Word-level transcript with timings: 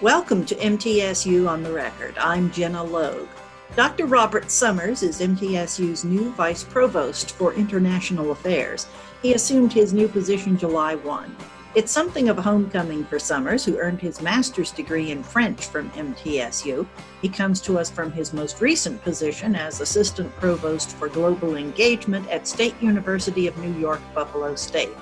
Welcome 0.00 0.46
to 0.46 0.54
MTSU 0.54 1.46
on 1.46 1.62
the 1.62 1.70
Record. 1.70 2.16
I'm 2.16 2.50
Gina 2.50 2.82
Logue. 2.82 3.28
Dr. 3.76 4.06
Robert 4.06 4.50
Summers 4.50 5.02
is 5.02 5.20
MTSU's 5.20 6.06
new 6.06 6.32
Vice 6.32 6.64
Provost 6.64 7.32
for 7.32 7.52
International 7.52 8.30
Affairs. 8.30 8.86
He 9.20 9.34
assumed 9.34 9.74
his 9.74 9.92
new 9.92 10.08
position 10.08 10.56
July 10.56 10.94
1. 10.94 11.36
It's 11.74 11.92
something 11.92 12.30
of 12.30 12.38
a 12.38 12.42
homecoming 12.42 13.04
for 13.04 13.18
Summers, 13.18 13.62
who 13.62 13.76
earned 13.76 14.00
his 14.00 14.22
master's 14.22 14.70
degree 14.70 15.10
in 15.10 15.22
French 15.22 15.66
from 15.66 15.90
MTSU. 15.90 16.86
He 17.20 17.28
comes 17.28 17.60
to 17.60 17.78
us 17.78 17.90
from 17.90 18.10
his 18.10 18.32
most 18.32 18.62
recent 18.62 19.02
position 19.02 19.54
as 19.54 19.82
Assistant 19.82 20.34
Provost 20.36 20.92
for 20.96 21.10
Global 21.10 21.56
Engagement 21.56 22.26
at 22.30 22.48
State 22.48 22.80
University 22.80 23.46
of 23.46 23.58
New 23.58 23.78
York, 23.78 24.00
Buffalo 24.14 24.54
State. 24.54 24.96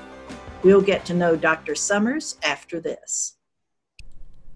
We'll 0.65 0.83
get 0.83 1.05
to 1.05 1.15
know 1.15 1.37
Dr. 1.37 1.77
Summers 1.77 2.37
after 2.43 2.81
this. 2.81 3.38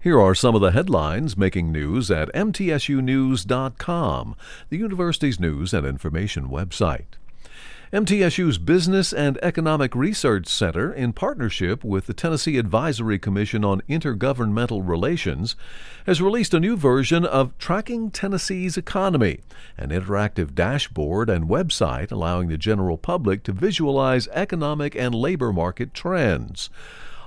Here 0.03 0.19
are 0.19 0.35
some 0.35 0.53
of 0.53 0.59
the 0.59 0.73
headlines 0.73 1.37
making 1.37 1.71
news 1.71 2.11
at 2.11 2.27
MTSUnews.com, 2.33 4.35
the 4.67 4.77
university's 4.77 5.39
news 5.39 5.73
and 5.73 5.87
information 5.87 6.49
website. 6.49 7.05
MTSU's 7.93 8.57
Business 8.57 9.13
and 9.13 9.39
Economic 9.41 9.95
Research 9.95 10.47
Center, 10.47 10.91
in 10.91 11.13
partnership 11.13 11.85
with 11.85 12.07
the 12.07 12.13
Tennessee 12.13 12.57
Advisory 12.57 13.17
Commission 13.17 13.63
on 13.63 13.79
Intergovernmental 13.87 14.85
Relations, 14.85 15.55
has 16.05 16.21
released 16.21 16.53
a 16.53 16.59
new 16.59 16.75
version 16.75 17.23
of 17.23 17.57
Tracking 17.57 18.11
Tennessee's 18.11 18.75
Economy, 18.75 19.39
an 19.77 19.91
interactive 19.91 20.53
dashboard 20.53 21.29
and 21.29 21.47
website 21.47 22.11
allowing 22.11 22.49
the 22.49 22.57
general 22.57 22.97
public 22.97 23.41
to 23.43 23.53
visualize 23.53 24.27
economic 24.33 24.97
and 24.97 25.15
labor 25.15 25.53
market 25.53 25.93
trends. 25.93 26.69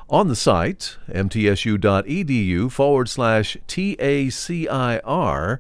On 0.09 0.29
the 0.29 0.37
site, 0.37 0.99
mtsu.edu 1.09 2.71
forward 2.71 3.09
slash 3.09 3.57
TACIR, 3.67 5.59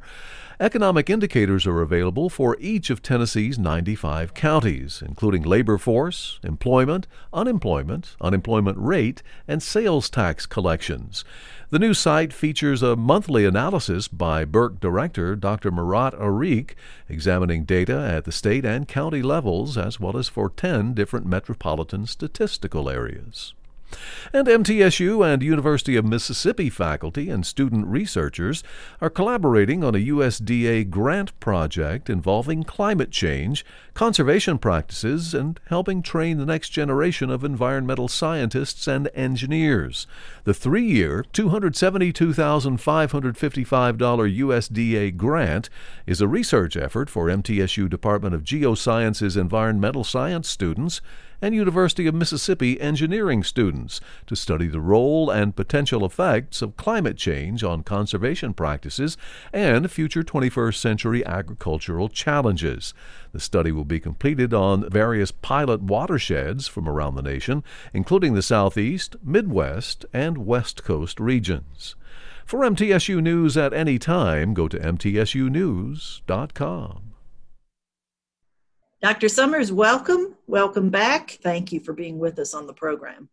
Economic 0.61 1.11
indicators 1.11 1.66
are 1.66 1.83
available 1.83 2.30
for 2.30 2.57
each 2.61 2.88
of 2.88 3.03
Tennessee's 3.03 3.59
95 3.59 4.35
counties, 4.35 5.03
including 5.05 5.43
labor 5.43 5.77
force, 5.79 6.38
employment, 6.45 7.09
unemployment, 7.33 8.15
unemployment 8.21 8.79
rate, 8.79 9.21
and 9.49 9.63
sales 9.63 10.09
tax 10.09 10.47
collections. 10.47 11.25
The 11.71 11.81
new 11.81 11.93
site 11.93 12.33
features 12.33 12.85
a 12.85 12.95
monthly 12.95 13.45
analysis 13.45 14.07
by 14.07 14.45
BERC 14.45 14.79
director 14.79 15.35
Dr. 15.35 15.73
Murat 15.73 16.15
Arik, 16.15 16.71
examining 17.09 17.65
data 17.65 17.99
at 17.99 18.25
the 18.25 18.33
state 18.33 18.65
and 18.65 18.87
county 18.87 19.23
levels 19.23 19.77
as 19.77 19.99
well 19.99 20.16
as 20.16 20.29
for 20.29 20.49
10 20.49 20.95
different 20.95 21.27
metropolitan 21.27 22.07
statistical 22.07 22.88
areas. 22.88 23.53
And 24.32 24.48
MTSU 24.48 25.24
and 25.24 25.40
University 25.42 25.96
of 25.96 26.04
Mississippi 26.04 26.68
faculty 26.68 27.30
and 27.30 27.46
student 27.46 27.87
researchers 27.87 28.65
are 29.01 29.09
collaborating 29.09 29.84
on 29.84 29.95
a 29.95 30.06
USDA 30.06 30.90
grant 30.90 31.38
project 31.40 32.10
involving 32.10 32.64
climate 32.64 33.10
change, 33.10 33.64
conservation 33.95 34.59
practices, 34.59 35.32
and 35.32 35.59
helping 35.66 36.02
train 36.02 36.37
the 36.38 36.46
next 36.46 36.70
generation 36.70 37.30
of 37.30 37.45
environmental 37.45 38.09
scientists 38.09 38.88
and 38.88 39.09
engineers. 39.14 40.09
The 40.45 40.54
three 40.54 40.87
year, 40.87 41.24
$272,555 41.32 43.96
USDA 43.96 45.16
grant 45.16 45.70
is 46.07 46.20
a 46.20 46.29
research 46.29 46.76
effort 46.76 47.09
for 47.09 47.29
MTSU 47.29 47.88
Department 47.88 48.34
of 48.34 48.42
Geosciences 48.42 49.37
Environmental 49.37 50.04
Science 50.04 50.48
students 50.48 51.01
and 51.40 51.54
University 51.54 52.06
of 52.06 52.15
Mississippi 52.15 52.79
engineering 52.80 53.42
students 53.42 54.01
to 54.26 54.37
study 54.37 54.66
the 54.66 54.80
role 54.80 55.30
and 55.30 55.56
potential 55.56 56.04
effects 56.04 56.60
of 56.62 56.76
climate 56.76 57.16
change 57.16 57.65
on 57.65 57.82
conservation 57.82 58.54
practices 58.54 59.16
and 59.52 59.90
future 59.90 60.23
21st 60.23 60.76
century 60.76 61.26
agricultural 61.26 62.09
challenges. 62.09 62.95
The 63.32 63.40
study 63.40 63.73
will 63.73 63.84
be 63.84 64.00
completed 64.00 64.54
on 64.54 64.88
various 64.88 65.30
pilot 65.30 65.82
watersheds 65.82 66.66
from 66.69 66.88
around 66.88 67.16
the 67.16 67.22
nation, 67.22 67.62
including 67.92 68.32
the 68.34 68.42
Southeast, 68.42 69.16
Midwest, 69.22 70.06
and 70.12 70.38
West 70.38 70.84
Coast 70.84 71.20
regions. 71.20 71.96
For 72.44 72.60
MTSU 72.60 73.22
News 73.22 73.56
at 73.56 73.72
any 73.72 73.98
time, 73.98 74.54
go 74.54 74.69
to 74.69 74.78
MTSUnews.com. 74.78 77.06
Dr. 79.02 79.28
Summers, 79.28 79.72
welcome. 79.72 80.36
Welcome 80.46 80.88
back. 80.88 81.38
Thank 81.42 81.70
you 81.70 81.80
for 81.80 81.92
being 81.92 82.18
with 82.18 82.38
us 82.38 82.54
on 82.54 82.66
the 82.66 82.72
program. 82.72 83.28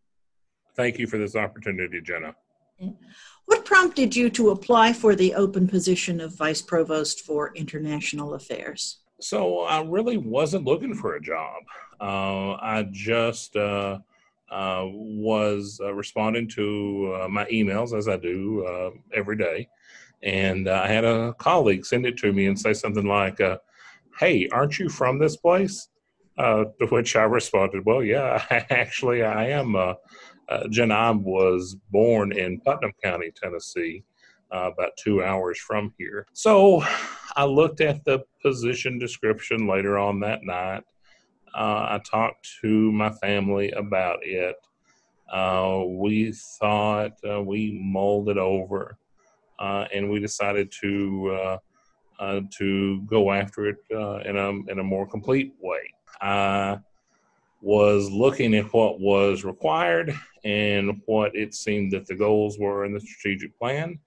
Thank 0.75 0.99
you 0.99 1.07
for 1.07 1.17
this 1.17 1.35
opportunity, 1.35 2.01
Gina. 2.01 2.35
What 3.45 3.63
prompted 3.63 4.15
you 4.15 4.29
to 4.31 4.49
apply 4.49 4.91
for 4.93 5.15
the 5.15 5.33
open 5.35 5.67
position 5.67 6.19
of 6.19 6.35
Vice 6.35 6.61
Provost 6.61 7.21
for 7.21 7.53
International 7.55 8.33
Affairs? 8.33 8.99
So, 9.21 9.61
I 9.61 9.81
really 9.83 10.17
wasn't 10.17 10.65
looking 10.65 10.93
for 10.93 11.15
a 11.15 11.21
job. 11.21 11.63
Uh, 12.01 12.53
I 12.53 12.87
just 12.91 13.55
uh, 13.55 13.99
uh, 14.51 14.83
was 14.85 15.79
uh, 15.81 15.93
responding 15.93 16.47
to 16.49 17.19
uh, 17.21 17.27
my 17.29 17.45
emails 17.45 17.97
as 17.97 18.09
I 18.09 18.17
do 18.17 18.65
uh, 18.65 18.89
every 19.13 19.37
day. 19.37 19.69
And 20.21 20.67
I 20.67 20.87
had 20.87 21.05
a 21.05 21.33
colleague 21.33 21.85
send 21.85 22.05
it 22.05 22.17
to 22.17 22.33
me 22.33 22.47
and 22.47 22.59
say 22.59 22.73
something 22.73 23.05
like, 23.05 23.39
hey, 24.19 24.47
aren't 24.51 24.79
you 24.79 24.89
from 24.89 25.19
this 25.19 25.37
place? 25.37 25.89
Uh, 26.37 26.65
to 26.79 26.87
which 26.87 27.15
I 27.15 27.23
responded, 27.23 27.85
well, 27.85 28.03
yeah, 28.03 28.43
actually, 28.49 29.23
I 29.23 29.49
am. 29.49 29.75
Uh, 29.75 29.93
uh, 30.49 30.67
I 30.91 31.11
was 31.11 31.75
born 31.91 32.31
in 32.37 32.59
Putnam 32.61 32.91
County, 33.03 33.31
Tennessee, 33.35 34.03
uh, 34.51 34.71
about 34.73 34.91
two 34.97 35.23
hours 35.23 35.59
from 35.59 35.93
here. 35.97 36.25
So 36.33 36.83
I 37.35 37.45
looked 37.45 37.81
at 37.81 38.03
the 38.03 38.23
position 38.41 38.99
description 38.99 39.67
later 39.67 39.97
on 39.97 40.19
that 40.21 40.43
night. 40.43 40.83
Uh, 41.55 41.85
I 41.89 42.01
talked 42.03 42.49
to 42.61 42.91
my 42.91 43.11
family 43.11 43.71
about 43.71 44.19
it. 44.23 44.55
Uh, 45.31 45.83
we 45.87 46.33
thought 46.59 47.13
uh, 47.27 47.41
we 47.41 47.79
mulled 47.81 48.29
it 48.29 48.37
over, 48.37 48.97
and 49.59 50.09
we 50.09 50.19
decided 50.19 50.71
to 50.81 51.59
uh, 52.19 52.41
to 52.57 53.01
go 53.01 53.31
after 53.31 53.67
it 53.67 53.77
uh, 53.93 54.17
in 54.19 54.37
a 54.37 54.49
in 54.71 54.79
a 54.79 54.83
more 54.83 55.07
complete 55.07 55.53
way. 55.61 55.93
I 56.21 56.79
was 57.61 58.11
looking 58.11 58.55
at 58.55 58.73
what 58.73 58.99
was 58.99 59.45
required 59.45 60.13
and 60.43 61.01
what 61.05 61.35
it 61.35 61.53
seemed 61.53 61.93
that 61.93 62.05
the 62.05 62.15
goals 62.15 62.59
were 62.59 62.85
in 62.85 62.93
the 62.93 62.99
strategic 62.99 63.57
plan. 63.57 63.99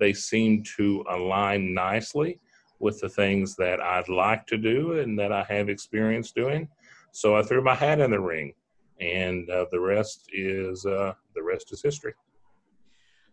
They 0.00 0.12
seemed 0.12 0.66
to 0.76 1.04
align 1.08 1.72
nicely 1.72 2.40
with 2.80 3.00
the 3.00 3.08
things 3.08 3.54
that 3.56 3.80
I'd 3.80 4.08
like 4.08 4.46
to 4.48 4.58
do 4.58 4.98
and 4.98 5.18
that 5.18 5.32
I 5.32 5.44
have 5.48 5.68
experience 5.68 6.32
doing. 6.32 6.68
So 7.12 7.36
I 7.36 7.42
threw 7.42 7.62
my 7.62 7.76
hat 7.76 8.00
in 8.00 8.10
the 8.10 8.20
ring, 8.20 8.52
and 9.00 9.48
uh, 9.48 9.66
the 9.70 9.80
rest 9.80 10.28
is 10.32 10.84
uh, 10.84 11.12
the 11.36 11.42
rest 11.42 11.72
is 11.72 11.80
history. 11.82 12.14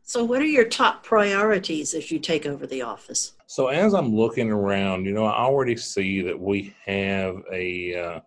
So, 0.03 0.23
what 0.23 0.41
are 0.41 0.45
your 0.45 0.65
top 0.65 1.03
priorities 1.03 1.93
as 1.93 2.11
you 2.11 2.19
take 2.19 2.45
over 2.45 2.67
the 2.67 2.81
office? 2.81 3.33
So, 3.47 3.67
as 3.67 3.93
I'm 3.93 4.15
looking 4.15 4.51
around, 4.51 5.05
you 5.05 5.13
know, 5.13 5.25
I 5.25 5.43
already 5.43 5.77
see 5.77 6.21
that 6.21 6.39
we 6.39 6.75
have 6.85 7.41
a 7.51 7.95
uh, 7.95 8.19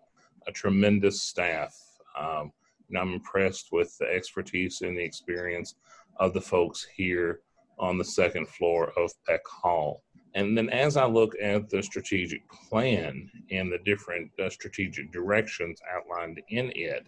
a 0.47 0.51
tremendous 0.51 1.21
staff. 1.21 1.75
Um, 2.17 2.51
and 2.89 2.97
I'm 2.97 3.13
impressed 3.13 3.71
with 3.71 3.97
the 3.97 4.05
expertise 4.05 4.81
and 4.81 4.97
the 4.97 5.03
experience 5.03 5.75
of 6.17 6.33
the 6.33 6.41
folks 6.41 6.85
here 6.95 7.41
on 7.79 7.97
the 7.97 8.05
second 8.05 8.47
floor 8.47 8.91
of 8.97 9.11
Peck 9.27 9.45
Hall. 9.47 10.03
And 10.33 10.57
then, 10.57 10.69
as 10.69 10.97
I 10.97 11.05
look 11.05 11.33
at 11.41 11.69
the 11.69 11.81
strategic 11.81 12.41
plan 12.49 13.29
and 13.51 13.71
the 13.71 13.79
different 13.85 14.31
uh, 14.39 14.49
strategic 14.49 15.11
directions 15.11 15.79
outlined 15.93 16.41
in 16.49 16.71
it, 16.75 17.05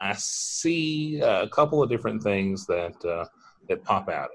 I 0.00 0.14
see 0.14 1.20
a 1.20 1.48
couple 1.48 1.82
of 1.82 1.90
different 1.90 2.22
things 2.22 2.66
that 2.66 3.04
uh, 3.04 3.26
that 3.70 3.84
pop 3.84 4.08
out. 4.10 4.30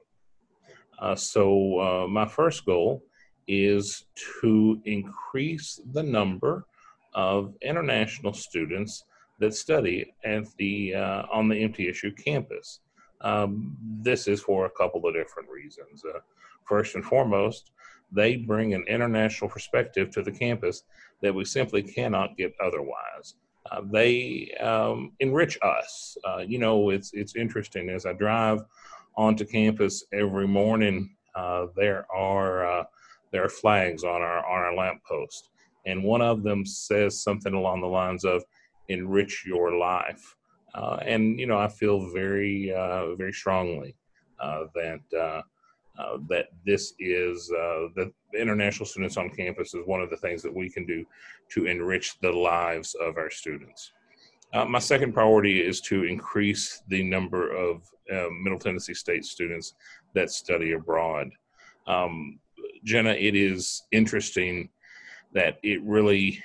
Uh, 0.97 1.15
so 1.15 1.79
uh, 1.79 2.07
my 2.07 2.25
first 2.25 2.65
goal 2.65 3.03
is 3.47 4.05
to 4.41 4.81
increase 4.85 5.79
the 5.93 6.01
number 6.01 6.65
of 7.13 7.53
international 7.61 8.33
students 8.33 9.03
that 9.39 9.53
study 9.53 10.13
at 10.23 10.45
the 10.57 10.95
uh, 10.95 11.23
on 11.31 11.47
the 11.47 11.55
MTSU 11.55 12.17
campus. 12.17 12.79
Um, 13.21 13.75
this 14.01 14.27
is 14.27 14.41
for 14.41 14.65
a 14.65 14.69
couple 14.69 15.05
of 15.05 15.13
different 15.13 15.49
reasons. 15.49 16.03
Uh, 16.03 16.19
first 16.65 16.95
and 16.95 17.03
foremost, 17.03 17.71
they 18.11 18.37
bring 18.37 18.73
an 18.73 18.85
international 18.87 19.49
perspective 19.49 20.09
to 20.11 20.21
the 20.21 20.31
campus 20.31 20.83
that 21.21 21.33
we 21.33 21.45
simply 21.45 21.83
cannot 21.83 22.37
get 22.37 22.53
otherwise. 22.63 23.35
Uh, 23.71 23.81
they 23.91 24.51
um, 24.61 25.11
enrich 25.19 25.57
us. 25.61 26.17
Uh, 26.23 26.43
you 26.47 26.59
know, 26.59 26.89
it's 26.89 27.11
it's 27.13 27.35
interesting 27.35 27.89
as 27.89 28.05
I 28.05 28.13
drive 28.13 28.61
onto 29.17 29.45
campus 29.45 30.03
every 30.13 30.47
morning, 30.47 31.15
uh, 31.35 31.67
there 31.75 32.05
are 32.13 32.65
uh, 32.65 32.83
there 33.31 33.43
are 33.43 33.49
flags 33.49 34.03
on 34.03 34.21
our 34.21 34.45
on 34.45 34.59
our 34.59 34.75
lamppost, 34.75 35.49
and 35.85 36.03
one 36.03 36.21
of 36.21 36.43
them 36.43 36.65
says 36.65 37.21
something 37.21 37.53
along 37.53 37.81
the 37.81 37.87
lines 37.87 38.25
of 38.25 38.43
"enrich 38.89 39.43
your 39.45 39.77
life." 39.77 40.35
Uh, 40.73 40.99
and 41.05 41.39
you 41.39 41.47
know, 41.47 41.57
I 41.57 41.67
feel 41.67 42.11
very 42.11 42.73
uh, 42.73 43.15
very 43.15 43.33
strongly 43.33 43.95
uh, 44.39 44.65
that 44.75 45.01
uh, 45.17 45.41
that 46.29 46.47
this 46.65 46.93
is 46.99 47.47
the 47.47 48.11
international 48.37 48.85
students 48.85 49.17
on 49.17 49.29
campus 49.29 49.73
is 49.73 49.85
one 49.85 50.01
of 50.01 50.09
the 50.09 50.17
things 50.17 50.41
that 50.43 50.53
we 50.53 50.69
can 50.69 50.85
do 50.85 51.05
to 51.51 51.67
enrich 51.67 52.19
the 52.19 52.31
lives 52.31 52.95
of 52.95 53.17
our 53.17 53.29
students. 53.29 53.93
Uh, 54.53 54.65
my 54.65 54.79
second 54.79 55.13
priority 55.13 55.59
is 55.59 55.81
to 55.81 56.03
increase 56.03 56.81
the 56.87 57.03
number 57.03 57.51
of 57.51 57.81
uh, 58.11 58.29
Middle 58.41 58.59
Tennessee 58.59 58.93
State 58.93 59.25
students 59.25 59.73
that 60.13 60.31
study 60.31 60.73
abroad. 60.73 61.29
Um, 61.87 62.39
Gina, 62.83 63.11
it 63.11 63.35
is 63.35 63.83
interesting 63.91 64.69
that 65.33 65.57
it 65.63 65.83
really 65.83 66.41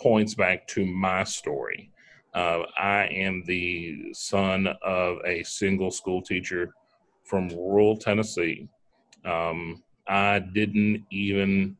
points 0.00 0.34
back 0.34 0.66
to 0.68 0.84
my 0.84 1.24
story. 1.24 1.90
Uh, 2.34 2.64
I 2.78 3.06
am 3.06 3.42
the 3.46 4.12
son 4.12 4.68
of 4.82 5.18
a 5.24 5.42
single 5.44 5.90
school 5.90 6.20
teacher 6.20 6.74
from 7.24 7.48
rural 7.48 7.96
Tennessee. 7.96 8.68
Um, 9.24 9.82
I 10.06 10.40
didn't 10.40 11.04
even 11.10 11.76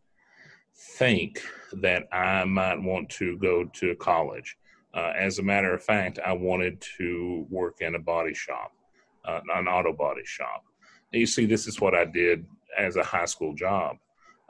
think 0.75 1.43
that 1.75 2.09
I 2.13 2.45
might 2.45 2.81
want 2.81 3.11
to 3.11 3.37
go 3.39 3.65
to 3.65 3.95
college. 3.97 4.57
Uh, 4.97 5.13
as 5.15 5.39
a 5.39 5.43
matter 5.43 5.75
of 5.75 5.83
fact, 5.83 6.19
I 6.25 6.33
wanted 6.33 6.83
to 6.97 7.47
work 7.51 7.83
in 7.83 7.95
a 7.95 7.99
body 7.99 8.33
shop, 8.33 8.73
uh, 9.27 9.41
an 9.55 9.69
auto 9.69 9.93
body 9.93 10.25
shop. 10.25 10.65
And 11.13 11.21
you 11.21 11.27
see, 11.27 11.45
this 11.45 11.67
is 11.67 11.81
what 11.81 11.95
I 11.95 12.07
did 12.07 12.47
as 12.79 12.97
a 12.97 13.05
high 13.05 13.27
school 13.27 13.55
job. 13.55 13.97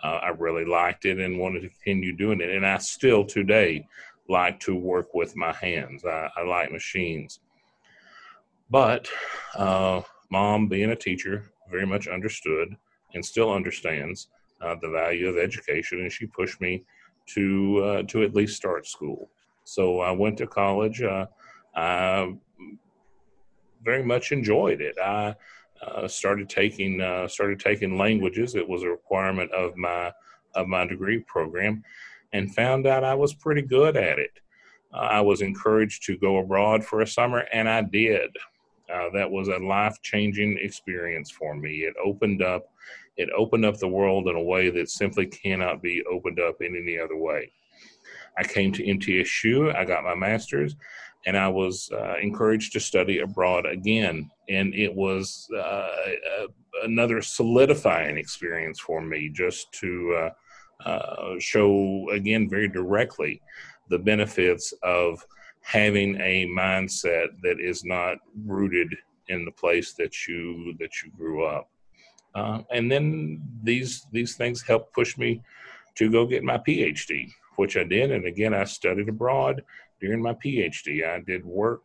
Uh, 0.02 0.20
I 0.22 0.28
really 0.28 0.64
liked 0.64 1.04
it 1.04 1.18
and 1.18 1.38
wanted 1.38 1.62
to 1.62 1.68
continue 1.68 2.16
doing 2.16 2.40
it. 2.40 2.50
And 2.50 2.64
I 2.64 2.78
still 2.78 3.24
today 3.24 3.86
like 4.28 4.60
to 4.60 4.76
work 4.76 5.14
with 5.14 5.34
my 5.34 5.52
hands. 5.52 6.04
I, 6.04 6.30
I 6.36 6.42
like 6.42 6.70
machines. 6.70 7.40
But 8.70 9.08
uh, 9.56 10.02
mom, 10.30 10.68
being 10.68 10.90
a 10.90 10.96
teacher, 10.96 11.50
very 11.70 11.86
much 11.86 12.06
understood 12.06 12.76
and 13.14 13.24
still 13.24 13.52
understands 13.52 14.28
uh, 14.60 14.76
the 14.80 14.90
value 14.90 15.28
of 15.28 15.38
education, 15.38 16.00
and 16.00 16.12
she 16.12 16.26
pushed 16.26 16.60
me 16.60 16.84
to 17.26 17.78
uh, 17.84 18.02
to 18.04 18.22
at 18.22 18.34
least 18.34 18.56
start 18.56 18.86
school. 18.86 19.30
So 19.66 20.00
I 20.00 20.12
went 20.12 20.38
to 20.38 20.46
college. 20.46 21.02
Uh, 21.02 21.26
I 21.74 22.32
very 23.82 24.04
much 24.04 24.30
enjoyed 24.30 24.80
it. 24.80 24.96
I 25.02 25.34
uh, 25.82 26.06
started 26.06 26.48
taking 26.48 27.00
uh, 27.00 27.26
started 27.26 27.58
taking 27.58 27.98
languages. 27.98 28.54
It 28.54 28.66
was 28.66 28.84
a 28.84 28.88
requirement 28.88 29.50
of 29.50 29.76
my 29.76 30.12
of 30.54 30.68
my 30.68 30.86
degree 30.86 31.18
program, 31.18 31.82
and 32.32 32.54
found 32.54 32.86
out 32.86 33.02
I 33.02 33.14
was 33.14 33.34
pretty 33.34 33.62
good 33.62 33.96
at 33.96 34.20
it. 34.20 34.38
Uh, 34.94 34.98
I 34.98 35.20
was 35.20 35.42
encouraged 35.42 36.04
to 36.04 36.16
go 36.16 36.38
abroad 36.38 36.84
for 36.84 37.00
a 37.00 37.06
summer, 37.06 37.44
and 37.52 37.68
I 37.68 37.82
did. 37.82 38.30
Uh, 38.88 39.10
that 39.14 39.28
was 39.28 39.48
a 39.48 39.58
life 39.58 40.00
changing 40.00 40.58
experience 40.62 41.28
for 41.28 41.56
me. 41.56 41.78
It 41.80 41.94
opened 42.02 42.40
up, 42.40 42.70
it 43.16 43.28
opened 43.36 43.64
up 43.64 43.78
the 43.78 43.88
world 43.88 44.28
in 44.28 44.36
a 44.36 44.42
way 44.42 44.70
that 44.70 44.90
simply 44.90 45.26
cannot 45.26 45.82
be 45.82 46.04
opened 46.04 46.38
up 46.38 46.62
in 46.62 46.76
any 46.76 47.00
other 47.00 47.16
way. 47.16 47.50
I 48.38 48.44
came 48.44 48.72
to 48.72 48.82
MTSU, 48.82 49.74
I 49.74 49.84
got 49.84 50.04
my 50.04 50.14
master's, 50.14 50.76
and 51.26 51.36
I 51.36 51.48
was 51.48 51.90
uh, 51.92 52.16
encouraged 52.22 52.72
to 52.72 52.80
study 52.80 53.18
abroad 53.18 53.66
again. 53.66 54.30
And 54.48 54.74
it 54.74 54.94
was 54.94 55.48
uh, 55.58 55.88
another 56.84 57.20
solidifying 57.20 58.16
experience 58.16 58.78
for 58.78 59.00
me 59.00 59.30
just 59.30 59.72
to 59.72 60.30
uh, 60.84 60.88
uh, 60.88 61.34
show, 61.38 62.08
again, 62.12 62.48
very 62.48 62.68
directly 62.68 63.40
the 63.88 63.98
benefits 63.98 64.72
of 64.82 65.24
having 65.62 66.20
a 66.20 66.46
mindset 66.46 67.28
that 67.42 67.60
is 67.60 67.84
not 67.84 68.18
rooted 68.44 68.94
in 69.28 69.44
the 69.44 69.50
place 69.50 69.94
that 69.94 70.28
you 70.28 70.74
that 70.78 71.02
you 71.02 71.10
grew 71.16 71.44
up. 71.44 71.68
Uh, 72.34 72.60
and 72.70 72.90
then 72.90 73.42
these 73.62 74.06
these 74.12 74.36
things 74.36 74.62
helped 74.62 74.94
push 74.94 75.16
me 75.18 75.42
to 75.96 76.10
go 76.10 76.26
get 76.26 76.44
my 76.44 76.58
PhD, 76.58 77.30
which 77.56 77.76
I 77.76 77.84
did. 77.84 78.10
And 78.10 78.26
again, 78.26 78.54
I 78.54 78.64
studied 78.64 79.08
abroad 79.08 79.62
during 80.00 80.22
my 80.22 80.34
PhD. 80.34 81.06
I 81.06 81.20
did 81.20 81.44
work 81.44 81.82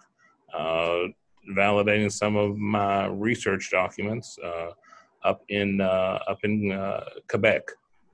uh, 0.53 1.07
validating 1.55 2.11
some 2.11 2.35
of 2.35 2.57
my 2.57 3.07
research 3.07 3.69
documents 3.71 4.37
uh, 4.43 4.71
up 5.23 5.41
in 5.49 5.81
uh, 5.81 6.19
up 6.27 6.39
in 6.43 6.71
uh, 6.71 7.03
Quebec. 7.29 7.63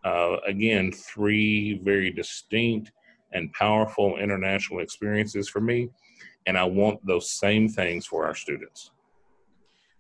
Uh, 0.04 0.38
again, 0.46 0.92
three 0.92 1.80
very 1.84 2.12
distinct 2.12 2.92
and 3.34 3.52
powerful 3.54 4.18
international 4.18 4.80
experiences 4.80 5.50
for 5.50 5.60
me. 5.60 5.90
And 6.46 6.58
I 6.58 6.64
want 6.64 7.06
those 7.06 7.30
same 7.32 7.68
things 7.68 8.06
for 8.06 8.26
our 8.26 8.36
students. 8.36 8.92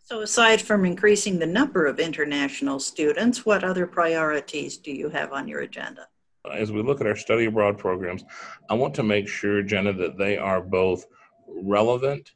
So, 0.03 0.21
aside 0.21 0.61
from 0.61 0.85
increasing 0.85 1.37
the 1.37 1.45
number 1.45 1.85
of 1.85 1.99
international 1.99 2.79
students, 2.79 3.45
what 3.45 3.65
other 3.65 3.85
priorities 3.85 4.77
do 4.77 4.91
you 4.91 5.09
have 5.09 5.33
on 5.33 5.49
your 5.49 5.61
agenda? 5.61 6.07
As 6.53 6.71
we 6.71 6.81
look 6.81 7.01
at 7.01 7.07
our 7.07 7.15
study 7.15 7.45
abroad 7.45 7.77
programs, 7.77 8.23
I 8.69 8.73
want 8.73 8.93
to 8.95 9.03
make 9.03 9.27
sure, 9.27 9.61
Gina, 9.61 9.93
that 9.93 10.17
they 10.17 10.37
are 10.37 10.61
both 10.61 11.05
relevant 11.47 12.31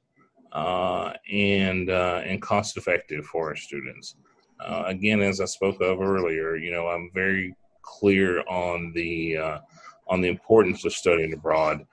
uh, 0.51 1.13
and 1.31 1.89
uh, 1.89 2.21
and 2.25 2.41
cost 2.41 2.77
effective 2.77 3.25
for 3.25 3.49
our 3.49 3.55
students. 3.55 4.15
Uh, 4.59 4.83
again, 4.85 5.21
as 5.21 5.41
I 5.41 5.45
spoke 5.45 5.81
of 5.81 6.01
earlier, 6.01 6.55
you 6.55 6.71
know, 6.71 6.87
I'm 6.87 7.09
very 7.13 7.55
clear 7.81 8.41
on 8.47 8.91
the 8.93 9.37
uh, 9.37 9.59
on 10.07 10.21
the 10.21 10.29
importance 10.29 10.85
of 10.85 10.93
studying 10.93 11.33
abroad. 11.33 11.85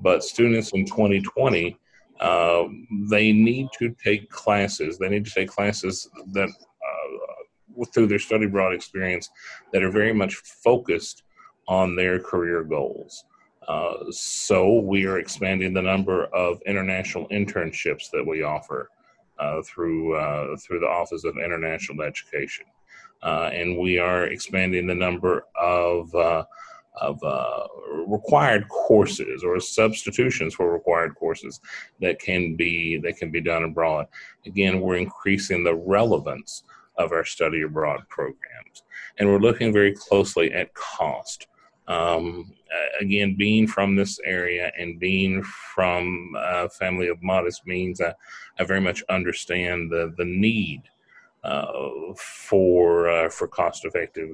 But 0.00 0.22
students 0.22 0.72
in 0.72 0.84
2020, 0.84 1.76
uh, 2.20 2.64
they 3.08 3.32
need 3.32 3.68
to 3.78 3.94
take 4.02 4.30
classes. 4.30 4.98
They 4.98 5.08
need 5.08 5.24
to 5.24 5.30
take 5.30 5.48
classes 5.48 6.08
that, 6.32 6.48
uh, 6.48 7.84
through 7.92 8.08
their 8.08 8.18
study 8.18 8.46
abroad 8.46 8.74
experience, 8.74 9.30
that 9.72 9.82
are 9.82 9.90
very 9.90 10.12
much 10.12 10.34
focused 10.34 11.22
on 11.70 11.94
their 11.94 12.18
career 12.18 12.64
goals. 12.64 13.24
Uh, 13.68 14.10
so 14.10 14.80
we 14.80 15.06
are 15.06 15.18
expanding 15.18 15.72
the 15.72 15.80
number 15.80 16.24
of 16.34 16.60
international 16.66 17.28
internships 17.28 18.10
that 18.10 18.26
we 18.26 18.42
offer 18.42 18.90
uh, 19.38 19.62
through 19.62 20.16
uh, 20.16 20.56
through 20.56 20.80
the 20.80 20.88
Office 20.88 21.24
of 21.24 21.36
International 21.36 22.02
Education, 22.02 22.66
uh, 23.22 23.50
and 23.52 23.78
we 23.78 23.98
are 23.98 24.24
expanding 24.24 24.86
the 24.86 24.94
number 24.94 25.44
of 25.58 26.12
uh, 26.14 26.44
of 27.00 27.22
uh, 27.22 27.66
required 28.06 28.68
courses 28.68 29.44
or 29.44 29.60
substitutions 29.60 30.54
for 30.54 30.72
required 30.72 31.14
courses 31.14 31.60
that 32.00 32.18
can 32.18 32.56
be 32.56 32.98
that 32.98 33.16
can 33.16 33.30
be 33.30 33.40
done 33.40 33.62
abroad. 33.62 34.06
Again, 34.44 34.80
we're 34.80 34.96
increasing 34.96 35.62
the 35.62 35.76
relevance 35.76 36.64
of 36.98 37.12
our 37.12 37.24
study 37.24 37.62
abroad 37.62 38.00
programs, 38.08 38.82
and 39.18 39.28
we're 39.28 39.38
looking 39.38 39.72
very 39.72 39.94
closely 39.94 40.52
at 40.52 40.74
cost. 40.74 41.46
Um, 41.90 42.52
again, 43.00 43.34
being 43.36 43.66
from 43.66 43.96
this 43.96 44.20
area 44.24 44.70
and 44.78 45.00
being 45.00 45.42
from 45.42 46.32
a 46.38 46.68
family 46.68 47.08
of 47.08 47.20
modest 47.20 47.66
means, 47.66 48.00
I, 48.00 48.14
I 48.58 48.64
very 48.64 48.80
much 48.80 49.02
understand 49.10 49.90
the 49.90 50.14
the 50.16 50.24
need 50.24 50.82
uh, 51.42 52.14
for 52.16 53.10
uh, 53.10 53.28
for 53.28 53.48
cost 53.48 53.84
effective 53.84 54.30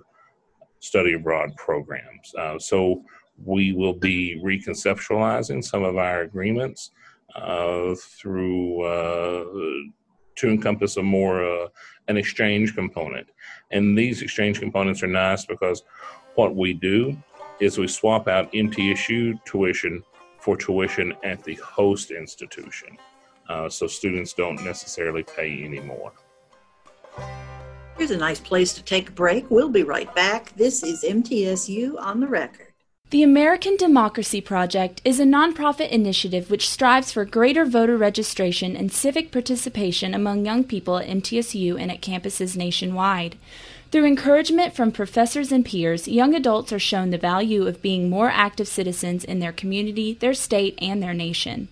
study 0.80 1.14
abroad 1.14 1.56
programs. 1.56 2.34
Uh, 2.38 2.58
so 2.58 3.02
we 3.44 3.72
will 3.72 3.94
be 3.94 4.40
reconceptualizing 4.44 5.64
some 5.64 5.82
of 5.82 5.96
our 5.96 6.22
agreements 6.22 6.90
uh, 7.34 7.94
through 7.94 8.82
uh, 8.82 9.44
to 10.36 10.48
encompass 10.48 10.98
a 10.98 11.02
more 11.02 11.42
uh, 11.42 11.68
an 12.08 12.18
exchange 12.18 12.74
component. 12.74 13.28
And 13.70 13.96
these 13.96 14.20
exchange 14.20 14.60
components 14.60 15.02
are 15.02 15.08
nice 15.08 15.46
because 15.46 15.82
what 16.34 16.54
we 16.54 16.74
do 16.74 17.16
is 17.60 17.78
we 17.78 17.88
swap 17.88 18.28
out 18.28 18.52
MTSU 18.52 19.42
tuition 19.44 20.02
for 20.38 20.56
tuition 20.56 21.12
at 21.24 21.42
the 21.44 21.54
host 21.54 22.10
institution. 22.10 22.96
Uh, 23.48 23.68
so 23.68 23.86
students 23.86 24.32
don't 24.32 24.62
necessarily 24.64 25.22
pay 25.22 25.62
any 25.62 25.80
more. 25.80 26.12
Here's 27.96 28.10
a 28.10 28.16
nice 28.16 28.40
place 28.40 28.74
to 28.74 28.82
take 28.82 29.08
a 29.08 29.12
break. 29.12 29.50
We'll 29.50 29.70
be 29.70 29.82
right 29.82 30.12
back. 30.14 30.52
This 30.56 30.82
is 30.82 31.02
MTSU 31.02 31.98
on 31.98 32.20
the 32.20 32.26
record. 32.26 32.72
The 33.10 33.22
American 33.22 33.76
Democracy 33.76 34.40
Project 34.40 35.00
is 35.04 35.20
a 35.20 35.24
nonprofit 35.24 35.90
initiative 35.90 36.50
which 36.50 36.68
strives 36.68 37.12
for 37.12 37.24
greater 37.24 37.64
voter 37.64 37.96
registration 37.96 38.76
and 38.76 38.92
civic 38.92 39.30
participation 39.30 40.12
among 40.12 40.44
young 40.44 40.64
people 40.64 40.98
at 40.98 41.06
MTSU 41.06 41.80
and 41.80 41.92
at 41.92 42.02
campuses 42.02 42.56
nationwide. 42.56 43.38
Through 43.92 44.06
encouragement 44.06 44.74
from 44.74 44.90
professors 44.90 45.52
and 45.52 45.64
peers, 45.64 46.08
young 46.08 46.34
adults 46.34 46.72
are 46.72 46.78
shown 46.78 47.10
the 47.10 47.18
value 47.18 47.66
of 47.66 47.82
being 47.82 48.10
more 48.10 48.28
active 48.28 48.66
citizens 48.66 49.22
in 49.22 49.38
their 49.38 49.52
community, 49.52 50.14
their 50.14 50.34
state, 50.34 50.76
and 50.82 51.00
their 51.00 51.14
nation. 51.14 51.68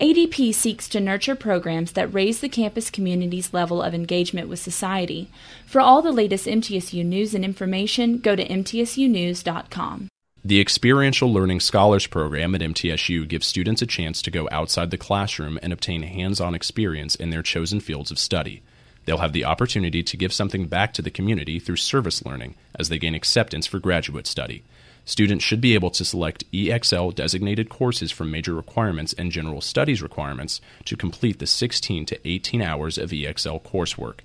ADP 0.00 0.54
seeks 0.54 0.88
to 0.88 0.98
nurture 0.98 1.34
programs 1.34 1.92
that 1.92 2.12
raise 2.14 2.40
the 2.40 2.48
campus 2.48 2.88
community's 2.88 3.52
level 3.52 3.82
of 3.82 3.92
engagement 3.92 4.48
with 4.48 4.58
society. 4.58 5.28
For 5.66 5.82
all 5.82 6.00
the 6.00 6.12
latest 6.12 6.46
MTSU 6.46 7.04
news 7.04 7.34
and 7.34 7.44
information, 7.44 8.18
go 8.18 8.34
to 8.34 8.48
mtsunews.com. 8.48 10.08
The 10.42 10.58
Experiential 10.58 11.30
Learning 11.30 11.60
Scholars 11.60 12.06
Program 12.06 12.54
at 12.54 12.62
MTSU 12.62 13.28
gives 13.28 13.46
students 13.46 13.82
a 13.82 13.86
chance 13.86 14.22
to 14.22 14.30
go 14.30 14.48
outside 14.50 14.90
the 14.90 14.96
classroom 14.96 15.58
and 15.62 15.70
obtain 15.70 16.04
hands 16.04 16.40
on 16.40 16.54
experience 16.54 17.14
in 17.14 17.28
their 17.28 17.42
chosen 17.42 17.78
fields 17.78 18.10
of 18.10 18.18
study. 18.18 18.62
They'll 19.10 19.18
have 19.18 19.32
the 19.32 19.44
opportunity 19.44 20.04
to 20.04 20.16
give 20.16 20.32
something 20.32 20.66
back 20.66 20.94
to 20.94 21.02
the 21.02 21.10
community 21.10 21.58
through 21.58 21.78
service 21.78 22.24
learning 22.24 22.54
as 22.78 22.88
they 22.88 22.98
gain 23.00 23.16
acceptance 23.16 23.66
for 23.66 23.80
graduate 23.80 24.28
study. 24.28 24.62
Students 25.04 25.44
should 25.44 25.60
be 25.60 25.74
able 25.74 25.90
to 25.90 26.04
select 26.04 26.48
EXL 26.52 27.12
designated 27.16 27.68
courses 27.68 28.12
from 28.12 28.30
major 28.30 28.54
requirements 28.54 29.12
and 29.14 29.32
general 29.32 29.62
studies 29.62 30.00
requirements 30.00 30.60
to 30.84 30.96
complete 30.96 31.40
the 31.40 31.48
16 31.48 32.06
to 32.06 32.28
18 32.28 32.62
hours 32.62 32.98
of 32.98 33.10
EXL 33.10 33.60
coursework. 33.62 34.20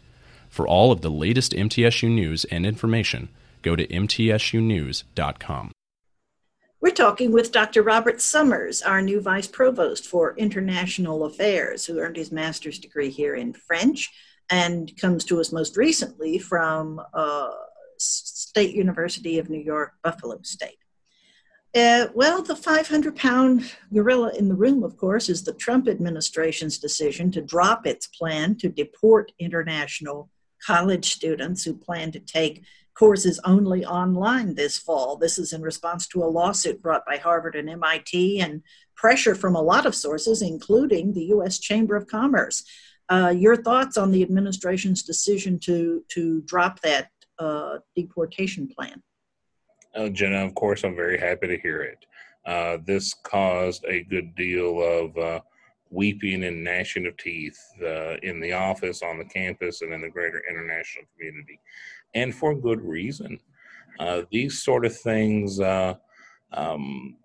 For 0.49 0.67
all 0.67 0.91
of 0.91 1.01
the 1.01 1.09
latest 1.09 1.53
MTSU 1.53 2.07
news 2.07 2.45
and 2.45 2.63
information, 2.63 3.29
go 3.63 3.75
to 3.75 3.87
mtsunews.com. 3.87 5.71
We're 6.79 6.91
talking 6.91 7.31
with 7.31 7.51
Dr. 7.51 7.81
Robert 7.81 8.21
Summers, 8.21 8.83
our 8.83 9.01
new 9.01 9.19
Vice 9.19 9.47
Provost 9.47 10.05
for 10.05 10.37
International 10.37 11.25
Affairs, 11.25 11.87
who 11.87 11.97
earned 11.97 12.17
his 12.17 12.31
master's 12.31 12.77
degree 12.77 13.09
here 13.09 13.33
in 13.33 13.53
French 13.53 14.13
and 14.49 14.95
comes 14.99 15.23
to 15.25 15.39
us 15.39 15.51
most 15.51 15.77
recently 15.77 16.37
from 16.37 17.01
uh, 17.13 17.49
State 17.97 18.75
University 18.75 19.39
of 19.39 19.49
New 19.49 19.61
York, 19.61 19.93
Buffalo 20.03 20.39
State. 20.43 20.77
Uh, 21.75 22.07
well, 22.13 22.41
the 22.41 22.55
500 22.55 23.15
pound 23.17 23.75
gorilla 23.93 24.31
in 24.37 24.47
the 24.47 24.55
room, 24.55 24.83
of 24.83 24.95
course, 24.95 25.27
is 25.27 25.43
the 25.43 25.53
Trump 25.53 25.89
administration's 25.89 26.77
decision 26.77 27.31
to 27.31 27.41
drop 27.41 27.85
its 27.85 28.07
plan 28.07 28.55
to 28.55 28.69
deport 28.69 29.33
international 29.39 30.29
college 30.65 31.11
students 31.11 31.63
who 31.63 31.73
plan 31.75 32.11
to 32.13 32.19
take 32.19 32.63
courses 32.97 33.41
only 33.43 33.85
online 33.85 34.55
this 34.55 34.77
fall. 34.77 35.17
This 35.17 35.37
is 35.37 35.51
in 35.51 35.61
response 35.61 36.07
to 36.07 36.23
a 36.23 36.25
lawsuit 36.25 36.81
brought 36.81 37.05
by 37.05 37.17
Harvard 37.17 37.55
and 37.55 37.69
MIT 37.69 38.39
and 38.39 38.63
pressure 38.95 39.35
from 39.35 39.55
a 39.55 39.61
lot 39.61 39.85
of 39.85 39.93
sources, 39.93 40.41
including 40.41 41.13
the 41.13 41.25
U.S. 41.25 41.59
Chamber 41.59 41.97
of 41.97 42.07
Commerce. 42.07 42.63
Uh, 43.09 43.33
your 43.37 43.55
thoughts 43.55 43.97
on 43.97 44.11
the 44.11 44.23
administration's 44.23 45.03
decision 45.03 45.59
to 45.59 46.03
to 46.09 46.41
drop 46.41 46.79
that 46.81 47.09
uh, 47.39 47.77
deportation 47.95 48.67
plan? 48.67 49.01
Uh, 49.95 50.09
Gina, 50.09 50.45
of 50.45 50.55
course, 50.55 50.83
I'm 50.83 50.95
very 50.95 51.19
happy 51.19 51.47
to 51.47 51.57
hear 51.57 51.83
it. 51.83 52.05
Uh, 52.45 52.77
this 52.85 53.13
caused 53.13 53.85
a 53.85 54.03
good 54.03 54.35
deal 54.35 54.81
of 54.81 55.17
uh, 55.17 55.39
weeping 55.89 56.43
and 56.43 56.63
gnashing 56.63 57.05
of 57.05 57.15
teeth 57.17 57.59
uh, 57.81 58.17
in 58.17 58.39
the 58.39 58.53
office, 58.53 59.01
on 59.01 59.17
the 59.17 59.25
campus, 59.25 59.81
and 59.81 59.93
in 59.93 60.01
the 60.01 60.09
greater 60.09 60.41
international 60.49 61.05
community, 61.15 61.59
and 62.13 62.33
for 62.33 62.55
good 62.55 62.81
reason. 62.81 63.39
These 64.31 64.61
sort 64.61 64.85
of 64.85 64.97
things, 64.97 65.59
um, 65.59 67.17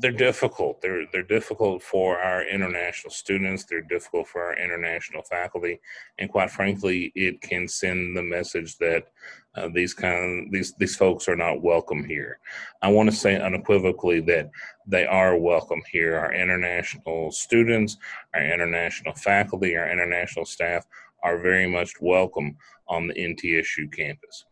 they're 0.00 0.12
difficult. 0.12 0.80
They're 0.80 1.06
they're 1.12 1.22
difficult 1.22 1.82
for 1.82 2.18
our 2.18 2.44
international 2.44 3.10
students. 3.10 3.64
They're 3.64 3.82
difficult 3.82 4.28
for 4.28 4.42
our 4.42 4.56
international 4.56 5.22
faculty, 5.22 5.80
and 6.18 6.30
quite 6.30 6.50
frankly, 6.50 7.12
it 7.14 7.40
can 7.40 7.66
send 7.66 8.16
the 8.16 8.22
message 8.22 8.76
that 8.78 9.08
uh, 9.56 9.68
these 9.74 9.94
kind 9.94 10.46
of, 10.46 10.52
these 10.52 10.74
these 10.74 10.96
folks 10.96 11.28
are 11.28 11.36
not 11.36 11.62
welcome 11.62 12.04
here. 12.04 12.38
I 12.80 12.88
want 12.88 13.10
to 13.10 13.16
say 13.16 13.40
unequivocally 13.40 14.20
that 14.20 14.50
they 14.86 15.04
are 15.04 15.36
welcome 15.36 15.82
here. 15.90 16.16
Our 16.16 16.32
international 16.32 17.32
students, 17.32 17.96
our 18.34 18.42
international 18.42 19.14
faculty, 19.14 19.76
our 19.76 19.90
international 19.90 20.44
staff 20.44 20.86
are 21.24 21.38
very 21.38 21.66
much 21.66 21.94
welcome 22.00 22.56
on 22.86 23.08
the 23.08 23.14
MTSU 23.14 23.92
campus. 23.92 24.44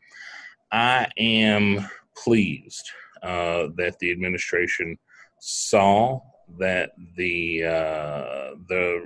I 0.72 1.08
am 1.16 1.88
pleased 2.16 2.90
uh, 3.22 3.68
that 3.76 3.96
the 4.00 4.10
administration 4.10 4.98
saw 5.40 6.20
that 6.58 6.92
the 7.16 7.64
uh, 7.64 8.54
the 8.68 9.02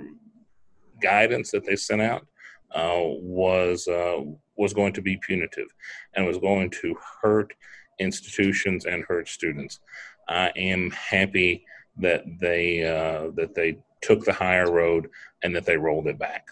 guidance 1.01 1.51
that 1.51 1.65
they 1.65 1.75
sent 1.75 2.01
out 2.01 2.25
uh, 2.73 3.01
was 3.01 3.87
uh, 3.87 4.21
was 4.57 4.73
going 4.73 4.93
to 4.93 5.01
be 5.01 5.17
punitive 5.17 5.67
and 6.15 6.25
was 6.25 6.37
going 6.37 6.69
to 6.69 6.95
hurt 7.21 7.53
institutions 7.99 8.85
and 8.85 9.03
hurt 9.03 9.27
students. 9.27 9.79
I 10.27 10.51
am 10.55 10.91
happy 10.91 11.65
that 11.97 12.23
they 12.39 12.83
uh, 12.83 13.31
that 13.35 13.55
they 13.55 13.79
took 14.01 14.23
the 14.23 14.33
higher 14.33 14.71
road 14.71 15.09
and 15.43 15.55
that 15.55 15.65
they 15.65 15.77
rolled 15.77 16.07
it 16.07 16.17
back. 16.17 16.47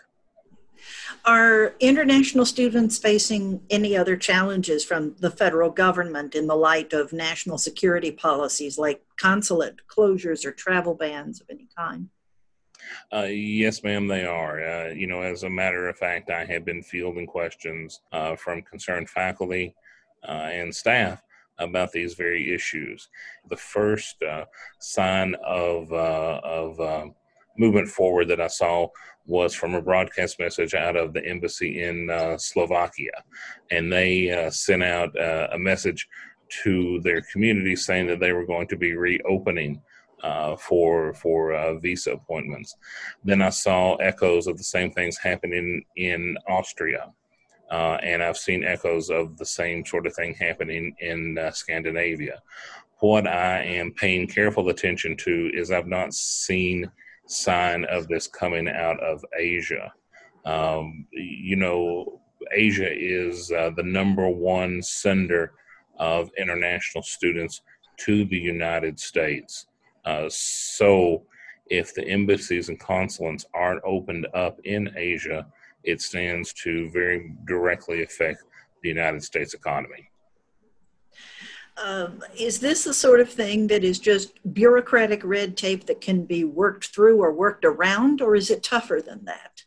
Are 1.25 1.75
international 1.79 2.45
students 2.45 2.97
facing 2.97 3.61
any 3.69 3.95
other 3.97 4.15
challenges 4.15 4.83
from 4.83 5.15
the 5.19 5.31
federal 5.31 5.69
government 5.69 6.35
in 6.35 6.47
the 6.47 6.55
light 6.55 6.93
of 6.93 7.13
national 7.13 7.57
security 7.57 8.11
policies 8.11 8.77
like 8.77 9.01
consulate 9.19 9.75
closures 9.87 10.45
or 10.45 10.51
travel 10.51 10.95
bans 10.95 11.41
of 11.41 11.47
any 11.49 11.67
kind? 11.77 12.09
Uh, 13.11 13.27
yes, 13.29 13.83
ma'am, 13.83 14.07
they 14.07 14.25
are. 14.25 14.63
Uh, 14.63 14.89
you 14.89 15.07
know, 15.07 15.21
as 15.21 15.43
a 15.43 15.49
matter 15.49 15.87
of 15.87 15.97
fact, 15.97 16.29
I 16.29 16.45
have 16.45 16.65
been 16.65 16.81
fielding 16.81 17.27
questions 17.27 18.01
uh, 18.11 18.35
from 18.35 18.61
concerned 18.61 19.09
faculty 19.09 19.75
uh, 20.27 20.49
and 20.51 20.73
staff 20.73 21.21
about 21.57 21.91
these 21.91 22.13
very 22.13 22.53
issues. 22.53 23.09
The 23.49 23.57
first 23.57 24.21
uh, 24.23 24.45
sign 24.79 25.35
of 25.45 25.91
uh, 25.91 26.39
of 26.43 27.13
movement 27.59 27.89
forward 27.89 28.27
that 28.29 28.41
I 28.41 28.47
saw 28.47 28.87
was 29.25 29.53
from 29.53 29.75
a 29.75 29.81
broadcast 29.81 30.39
message 30.39 30.73
out 30.73 30.95
of 30.95 31.13
the 31.13 31.23
embassy 31.23 31.83
in 31.83 32.09
uh, 32.09 32.37
Slovakia. 32.37 33.11
And 33.69 33.91
they 33.91 34.31
uh, 34.31 34.49
sent 34.49 34.81
out 34.81 35.17
uh, 35.19 35.49
a 35.51 35.59
message 35.59 36.07
to 36.63 36.99
their 37.01 37.21
community 37.31 37.75
saying 37.75 38.07
that 38.07 38.19
they 38.19 38.33
were 38.33 38.45
going 38.45 38.67
to 38.69 38.77
be 38.77 38.95
reopening 38.95 39.81
uh, 40.23 40.55
for 40.57 41.13
for 41.13 41.53
uh, 41.53 41.75
visa 41.79 42.11
appointments. 42.13 42.75
Then 43.23 43.41
I 43.41 43.51
saw 43.51 43.95
echoes 43.95 44.47
of 44.47 44.57
the 44.57 44.63
same 44.63 44.91
things 44.91 45.17
happening 45.17 45.83
in 45.95 46.37
Austria. 46.49 47.11
Uh, 47.71 47.99
and 48.01 48.23
I've 48.23 48.37
seen 48.37 48.63
echoes 48.63 49.11
of 49.11 49.37
the 49.37 49.45
same 49.45 49.85
sort 49.85 50.07
of 50.07 50.15
thing 50.15 50.33
happening 50.33 50.95
in 50.99 51.37
Scandinavia. 51.53 52.41
What 52.99 53.27
I 53.27 53.63
am 53.63 53.93
paying 53.93 54.27
careful 54.27 54.69
attention 54.69 55.15
to 55.17 55.51
is 55.53 55.69
I've 55.69 55.87
not 55.87 56.13
seen 56.13 56.91
sign 57.29 57.85
of 57.85 58.07
this 58.07 58.27
coming 58.27 58.67
out 58.67 58.99
of 59.01 59.23
Asia. 59.37 59.93
Um, 60.45 61.05
you 61.11 61.55
know, 61.55 62.19
Asia 62.53 62.91
is 62.91 63.51
uh, 63.51 63.69
the 63.75 63.83
number 63.83 64.27
one 64.27 64.81
sender 64.81 65.53
of 65.99 66.31
international 66.37 67.03
students 67.03 67.61
to 67.97 68.25
the 68.25 68.37
United 68.37 68.99
States. 68.99 69.67
Uh, 70.05 70.25
so, 70.29 71.23
if 71.67 71.93
the 71.93 72.07
embassies 72.07 72.69
and 72.69 72.79
consulates 72.79 73.45
aren't 73.53 73.83
opened 73.85 74.25
up 74.33 74.59
in 74.63 74.89
Asia, 74.97 75.45
it 75.83 76.01
stands 76.01 76.51
to 76.53 76.89
very 76.89 77.31
directly 77.45 78.01
affect 78.01 78.43
the 78.81 78.89
United 78.89 79.21
States 79.21 79.53
economy. 79.53 80.08
Um, 81.81 82.23
is 82.37 82.59
this 82.59 82.83
the 82.83 82.93
sort 82.93 83.21
of 83.21 83.29
thing 83.29 83.67
that 83.67 83.83
is 83.83 83.99
just 83.99 84.31
bureaucratic 84.53 85.23
red 85.23 85.55
tape 85.55 85.85
that 85.85 86.01
can 86.01 86.25
be 86.25 86.43
worked 86.43 86.87
through 86.87 87.21
or 87.21 87.31
worked 87.31 87.63
around, 87.63 88.21
or 88.21 88.35
is 88.35 88.49
it 88.49 88.63
tougher 88.63 89.01
than 89.05 89.23
that? 89.25 89.63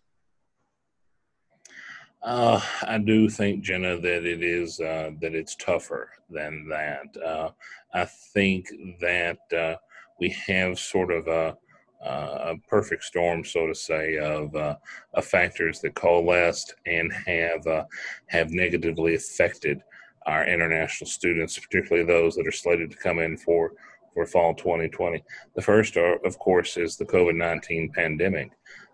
Uh, 2.22 2.60
I 2.82 2.98
do 2.98 3.28
think, 3.28 3.64
Gina, 3.64 3.98
that 3.98 4.24
it 4.24 4.42
is 4.42 4.78
uh, 4.78 5.10
that 5.20 5.34
it's 5.34 5.56
tougher 5.56 6.10
than 6.30 6.68
that. 6.68 7.16
Uh, 7.16 7.50
I 7.94 8.04
think 8.04 8.68
that 9.00 9.38
uh, 9.52 9.76
we 10.20 10.28
have 10.46 10.78
sort 10.78 11.10
of 11.10 11.26
a, 11.26 11.56
a, 12.04 12.54
perfect 12.68 13.04
storm, 13.04 13.44
so 13.44 13.66
to 13.66 13.74
say, 13.74 14.18
of, 14.18 14.54
uh, 14.54 14.76
of 15.14 15.24
factors 15.24 15.80
that 15.80 15.94
coalesced 15.94 16.74
and 16.86 17.12
have 17.12 17.66
uh, 17.66 17.84
have 18.26 18.50
negatively 18.50 19.14
affected 19.16 19.82
our 20.26 20.46
international 20.46 21.08
students, 21.08 21.58
particularly 21.58 22.06
those 22.06 22.34
that 22.36 22.46
are 22.46 22.52
slated 22.52 22.90
to 22.90 22.96
come 22.96 23.18
in 23.18 23.36
for 23.36 23.72
for 24.14 24.26
fall 24.26 24.54
2020. 24.54 25.22
The 25.54 25.62
first, 25.62 25.96
are, 25.96 26.16
of 26.24 26.38
course, 26.38 26.76
is 26.76 26.96
the 26.96 27.06
COVID 27.06 27.36
19 27.36 27.92
pandemic. 27.94 28.50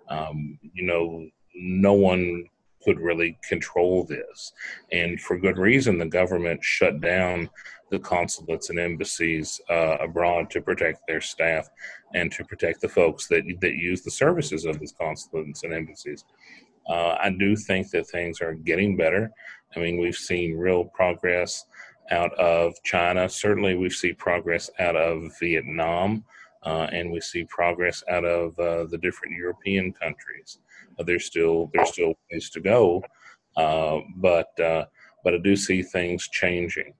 Um, 0.09 0.59
you 0.73 0.85
know, 0.85 1.27
no 1.55 1.93
one 1.93 2.45
could 2.83 3.01
really 3.01 3.39
control 3.47 4.05
this. 4.05 4.53
And 4.93 5.21
for 5.21 5.39
good 5.39 5.59
reason, 5.59 5.99
the 5.99 6.07
government 6.07 6.63
shut 6.63 7.01
down 7.01 7.51
the 7.91 7.99
consulates 7.99 8.71
and 8.71 8.79
embassies 8.79 9.61
uh, 9.71 9.97
abroad 10.01 10.51
to 10.51 10.61
protect 10.61 11.07
their 11.07 11.21
staff 11.21 11.69
and 12.15 12.31
to 12.33 12.45
protect 12.45 12.81
the 12.81 12.89
folks 12.89 13.27
that, 13.29 13.43
that 13.61 13.75
use 13.75 14.03
the 14.03 14.11
services 14.11 14.65
of 14.65 14.79
these 14.79 14.93
consulates 14.93 15.65
and 15.65 15.73
embassies. 15.73 16.25
Uh, 16.89 17.17
I 17.21 17.31
do 17.39 17.55
think 17.55 17.91
that 17.91 18.09
things 18.09 18.41
are 18.41 18.55
getting 18.55 18.97
better. 18.97 19.31
I 19.77 19.81
mean, 19.81 19.99
we've 19.99 20.17
seen 20.17 20.57
real 20.57 20.85
progress 20.85 21.67
out 22.11 22.33
of 22.35 22.75
China. 22.85 23.29
Certainly, 23.29 23.77
we 23.77 23.91
see 23.91 24.13
progress 24.13 24.71
out 24.79 24.97
of 24.97 25.31
Vietnam, 25.39 26.25
uh, 26.63 26.89
and 26.93 27.11
we 27.11 27.21
see 27.21 27.45
progress 27.45 28.03
out 28.11 28.25
of 28.25 28.59
uh, 28.59 28.85
the 28.87 28.99
different 28.99 29.35
European 29.37 29.93
countries. 29.93 30.59
Uh, 30.99 31.03
there's 31.03 31.27
still 31.27 31.71
there's 31.75 31.93
still 31.93 32.15
ways 32.33 32.51
to 32.51 32.61
go, 32.61 33.03
uh, 33.57 33.99
but 34.17 34.59
uh, 34.61 34.87
but 35.23 35.35
I 35.35 35.39
do 35.39 35.57
see 35.57 35.83
things 35.83 36.29
changing. 36.29 36.95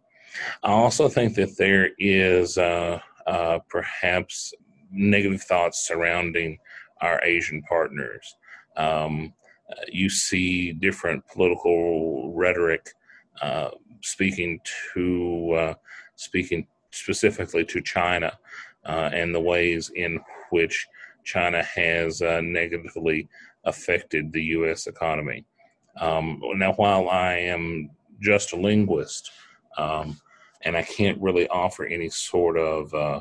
I 0.63 0.71
also 0.71 1.09
think 1.09 1.35
that 1.37 1.57
there 1.57 1.91
is 1.99 2.59
perhaps 3.69 4.53
negative 4.91 5.43
thoughts 5.43 5.87
surrounding 5.87 6.59
our 7.01 7.23
Asian 7.25 7.63
partners. 7.63 8.37
Um, 8.77 9.33
you 9.89 10.09
see 10.09 10.73
different 10.73 11.27
political 11.29 12.33
rhetoric 12.35 12.91
uh, 13.43 13.71
speaking 14.03 14.61
to 14.95 15.53
uh, 15.57 15.75
speaking 16.17 16.67
specifically 16.91 17.65
to 17.65 17.81
China 17.81 18.37
uh, 18.85 19.11
and 19.13 19.35
the 19.35 19.41
ways 19.41 19.91
in 19.95 20.19
which 20.51 20.87
China 21.25 21.63
has 21.63 22.23
uh, 22.23 22.41
negatively 22.43 23.29
affected 23.65 24.33
the 24.33 24.43
U.S. 24.45 24.87
economy. 24.87 25.45
Um, 26.01 26.41
now, 26.55 26.73
while 26.75 27.09
I 27.09 27.35
am 27.35 27.91
just 28.21 28.53
a 28.53 28.57
linguist, 28.57 29.31
um, 29.77 30.19
and 30.63 30.77
I 30.77 30.83
can't 30.83 31.21
really 31.21 31.47
offer 31.49 31.85
any 31.85 32.09
sort 32.09 32.57
of 32.59 32.93
uh, 32.95 33.21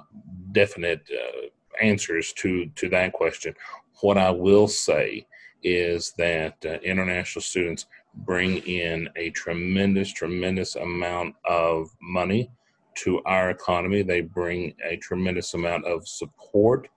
definite 0.51 1.01
uh, 1.11 1.47
answers 1.83 2.33
to 2.33 2.67
to 2.75 2.89
that 2.89 3.13
question. 3.13 3.53
What 4.01 4.17
I 4.17 4.31
will 4.31 4.67
say 4.67 5.27
is 5.63 6.13
that 6.17 6.55
uh, 6.65 6.73
international 6.83 7.41
students 7.41 7.85
bring 8.25 8.57
in 8.59 9.09
a 9.15 9.29
tremendous, 9.31 10.11
tremendous 10.11 10.75
amount 10.75 11.35
of 11.45 11.89
money 12.01 12.49
to 12.95 13.21
our 13.25 13.49
economy. 13.49 14.01
They 14.01 14.21
bring 14.21 14.73
a 14.83 14.97
tremendous 14.97 15.53
amount 15.53 15.85
of 15.85 16.07
support 16.07 16.87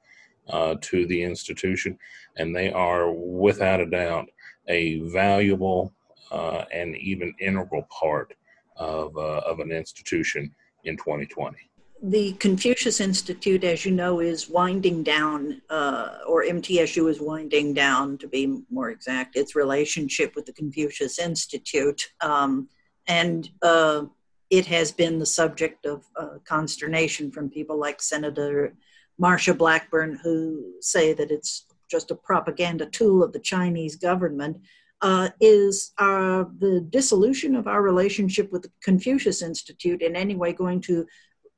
uh, 0.49 0.77
to 0.81 1.07
the 1.07 1.23
institution, 1.23 1.99
and 2.37 2.55
they 2.55 2.73
are, 2.73 3.13
without 3.13 3.81
a 3.81 3.87
doubt, 3.87 4.27
a 4.69 5.01
valuable 5.01 5.93
uh, 6.31 6.65
and 6.73 6.97
even 6.97 7.35
integral 7.41 7.87
part 7.91 8.35
of, 8.77 9.17
uh, 9.17 9.41
of 9.41 9.61
an 9.61 9.73
institution 9.73 10.55
in 10.85 10.97
2020 10.97 11.70
the 12.03 12.33
Confucius 12.35 13.01
Institute, 13.01 13.63
as 13.63 13.85
you 13.85 13.93
know, 13.93 14.21
is 14.21 14.49
winding 14.49 15.03
down, 15.03 15.61
uh, 15.69 16.19
or 16.27 16.45
MTSU 16.45 17.11
is 17.11 17.21
winding 17.21 17.75
down, 17.75 18.17
to 18.19 18.29
be 18.29 18.63
more 18.71 18.91
exact, 18.91 19.37
its 19.37 19.55
relationship 19.55 20.35
with 20.35 20.47
the 20.47 20.53
Confucius 20.53 21.19
Institute. 21.19 22.11
Um, 22.23 22.69
and 23.07 23.51
uh, 23.63 24.05
it 24.49 24.65
has 24.67 24.93
been 24.93 25.19
the 25.19 25.27
subject 25.27 25.85
of 25.85 26.05
uh, 26.17 26.39
consternation 26.45 27.31
from 27.31 27.51
people 27.51 27.79
like 27.79 28.01
Senator 28.01 28.75
Marsha 29.21 29.57
Blackburn, 29.57 30.19
who 30.23 30.73
say 30.81 31.13
that 31.13 31.31
it's 31.31 31.67
just 31.91 32.11
a 32.11 32.15
propaganda 32.15 32.87
tool 32.87 33.23
of 33.23 33.33
the 33.33 33.41
Chinese 33.41 33.97
government. 33.97 34.57
Uh, 35.03 35.31
is 35.41 35.93
uh, 35.97 36.45
the 36.59 36.87
dissolution 36.91 37.57
of 37.57 37.67
our 37.67 37.81
relationship 37.81 38.53
with 38.53 38.61
the 38.61 38.71
Confucius 38.83 39.41
Institute 39.41 40.03
in 40.03 40.15
any 40.15 40.35
way 40.35 40.53
going 40.53 40.79
to 40.79 41.07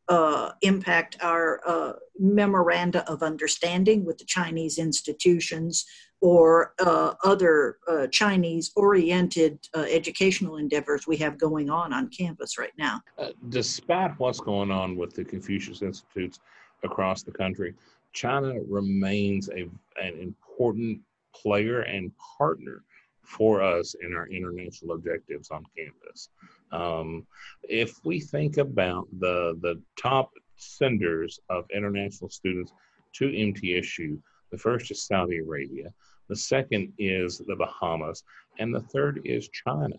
uh, 0.09 0.51
impact 0.63 1.17
our 1.21 1.61
uh, 1.67 1.93
memoranda 2.19 3.09
of 3.11 3.23
understanding 3.23 4.05
with 4.05 4.19
the 4.19 4.25
Chinese 4.25 4.79
institutions 4.79 5.85
or 6.21 6.73
uh, 6.85 7.15
other 7.25 7.79
uh, 7.89 8.07
Chinese 8.07 8.71
oriented 8.77 9.59
uh, 9.75 9.81
educational 9.81 10.57
endeavors 10.57 11.07
we 11.07 11.17
have 11.17 11.37
going 11.39 11.69
on 11.69 11.93
on 11.93 12.09
campus 12.09 12.59
right 12.59 12.73
now. 12.79 13.01
Uh, 13.19 13.31
despite 13.49 14.13
what's 14.19 14.41
going 14.41 14.71
on 14.71 14.97
with 14.97 15.15
the 15.15 15.25
Confucius 15.25 15.83
Institutes 15.83 16.39
across 16.85 17.23
the 17.23 17.33
country, 17.33 17.75
China 18.13 18.55
remains 18.69 19.49
a, 19.49 19.63
an 20.01 20.19
important 20.21 21.01
player 21.35 21.81
and 21.81 22.13
partner 22.39 22.85
for 23.25 23.63
us 23.63 23.95
in 24.03 24.15
our 24.15 24.29
international 24.29 24.95
objectives 24.95 25.51
on 25.51 25.65
campus. 25.77 26.29
Um, 26.73 27.27
if 27.63 28.05
we 28.05 28.21
think 28.21 28.57
about 28.57 29.07
the, 29.19 29.59
the 29.61 29.81
top 30.01 30.31
senders 30.57 31.39
of 31.49 31.65
international 31.75 32.31
students 32.31 32.73
to 33.15 33.27
MTSU, 33.27 34.19
the 34.51 34.59
first 34.59 34.91
is 34.91 35.07
Saudi 35.07 35.39
Arabia, 35.39 35.93
the 36.29 36.37
second 36.37 36.93
is 36.99 37.39
the 37.39 37.57
Bahamas, 37.57 38.23
and 38.59 38.75
the 38.75 38.81
third 38.81 39.21
is 39.25 39.49
China. 39.49 39.97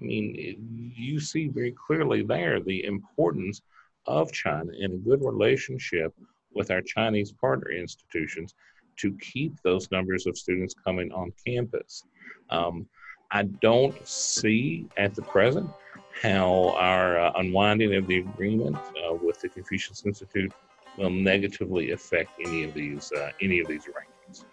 I 0.00 0.04
mean, 0.04 0.34
it, 0.38 0.56
you 0.98 1.20
see 1.20 1.48
very 1.48 1.72
clearly 1.72 2.22
there 2.22 2.60
the 2.60 2.84
importance 2.84 3.62
of 4.06 4.32
China 4.32 4.72
in 4.78 4.92
a 4.92 4.96
good 4.96 5.22
relationship 5.22 6.14
with 6.52 6.70
our 6.70 6.82
Chinese 6.82 7.32
partner 7.32 7.70
institutions 7.70 8.54
to 8.98 9.16
keep 9.18 9.54
those 9.62 9.90
numbers 9.90 10.26
of 10.26 10.36
students 10.36 10.74
coming 10.84 11.12
on 11.12 11.32
campus. 11.46 12.02
Um, 12.50 12.86
I 13.30 13.44
don't 13.44 13.96
see 14.06 14.86
at 14.96 15.14
the 15.14 15.22
present 15.22 15.70
how 16.12 16.74
our 16.78 17.18
uh, 17.18 17.32
unwinding 17.36 17.94
of 17.94 18.06
the 18.06 18.18
agreement 18.18 18.76
uh, 18.76 19.14
with 19.14 19.40
the 19.40 19.48
Confucius 19.48 20.04
Institute 20.04 20.52
will 20.96 21.10
negatively 21.10 21.92
affect 21.92 22.32
any 22.44 22.64
of 22.64 22.74
these 22.74 23.12
uh, 23.12 23.30
any 23.40 23.60
of 23.60 23.68
these 23.68 23.86
arrangements. 23.86 24.44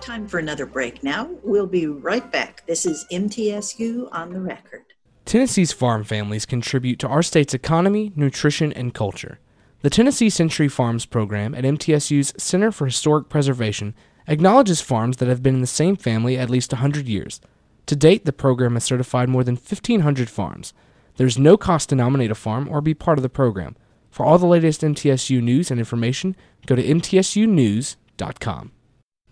Time 0.00 0.26
for 0.26 0.38
another 0.38 0.66
break 0.66 1.02
now. 1.02 1.30
We'll 1.42 1.66
be 1.66 1.86
right 1.86 2.30
back. 2.30 2.66
This 2.66 2.86
is 2.86 3.06
MTSU 3.10 4.08
on 4.12 4.32
the 4.32 4.40
record. 4.40 4.84
Tennessee's 5.24 5.72
farm 5.72 6.04
families 6.04 6.46
contribute 6.46 6.98
to 7.00 7.08
our 7.08 7.22
state's 7.22 7.54
economy, 7.54 8.12
nutrition, 8.14 8.72
and 8.72 8.94
culture. 8.94 9.40
The 9.82 9.90
Tennessee 9.90 10.30
Century 10.30 10.68
Farms 10.68 11.06
program 11.06 11.54
at 11.54 11.64
MTSU's 11.64 12.32
Center 12.38 12.72
for 12.72 12.86
Historic 12.86 13.28
Preservation 13.28 13.94
acknowledges 14.26 14.80
farms 14.80 15.18
that 15.18 15.28
have 15.28 15.42
been 15.42 15.56
in 15.56 15.60
the 15.60 15.66
same 15.66 15.96
family 15.96 16.38
at 16.38 16.50
least 16.50 16.72
100 16.72 17.06
years. 17.06 17.40
To 17.86 17.96
date, 17.96 18.24
the 18.24 18.32
program 18.32 18.74
has 18.74 18.84
certified 18.84 19.28
more 19.28 19.44
than 19.44 19.54
1,500 19.54 20.28
farms. 20.28 20.74
There's 21.16 21.38
no 21.38 21.56
cost 21.56 21.88
to 21.90 21.94
nominate 21.94 22.30
a 22.30 22.34
farm 22.34 22.68
or 22.68 22.80
be 22.80 22.94
part 22.94 23.18
of 23.18 23.22
the 23.22 23.28
program. 23.28 23.76
For 24.10 24.26
all 24.26 24.38
the 24.38 24.46
latest 24.46 24.80
MTSU 24.80 25.40
news 25.42 25.70
and 25.70 25.78
information, 25.78 26.36
go 26.66 26.74
to 26.74 26.82
mtsunews.com. 26.82 28.72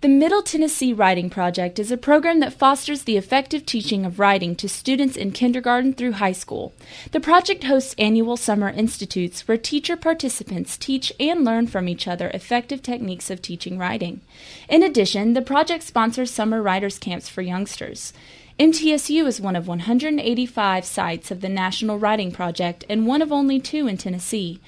The 0.04 0.08
Middle 0.10 0.42
Tennessee 0.42 0.92
Writing 0.92 1.30
Project 1.30 1.78
is 1.78 1.90
a 1.90 1.96
program 1.96 2.40
that 2.40 2.52
fosters 2.52 3.04
the 3.04 3.16
effective 3.16 3.64
teaching 3.64 4.04
of 4.04 4.18
writing 4.18 4.54
to 4.56 4.68
students 4.68 5.16
in 5.16 5.32
kindergarten 5.32 5.94
through 5.94 6.12
high 6.12 6.32
school. 6.32 6.74
The 7.12 7.20
project 7.20 7.64
hosts 7.64 7.94
annual 7.96 8.36
summer 8.36 8.68
institutes 8.68 9.48
where 9.48 9.56
teacher 9.56 9.96
participants 9.96 10.76
teach 10.76 11.10
and 11.18 11.42
learn 11.42 11.68
from 11.68 11.88
each 11.88 12.06
other 12.06 12.28
effective 12.34 12.82
techniques 12.82 13.30
of 13.30 13.40
teaching 13.40 13.78
writing. 13.78 14.20
In 14.68 14.82
addition, 14.82 15.32
the 15.32 15.40
project 15.40 15.84
sponsors 15.84 16.30
summer 16.30 16.60
writers' 16.60 16.98
camps 16.98 17.30
for 17.30 17.40
youngsters. 17.40 18.12
MTSU 18.58 19.26
is 19.26 19.40
one 19.40 19.56
of 19.56 19.66
185 19.66 20.84
sites 20.84 21.32
of 21.32 21.40
the 21.40 21.48
National 21.48 21.98
Writing 21.98 22.30
Project 22.30 22.84
and 22.88 23.04
one 23.04 23.20
of 23.20 23.32
only 23.32 23.58
two 23.58 23.88
in 23.88 23.96
Tennessee. 23.96 24.60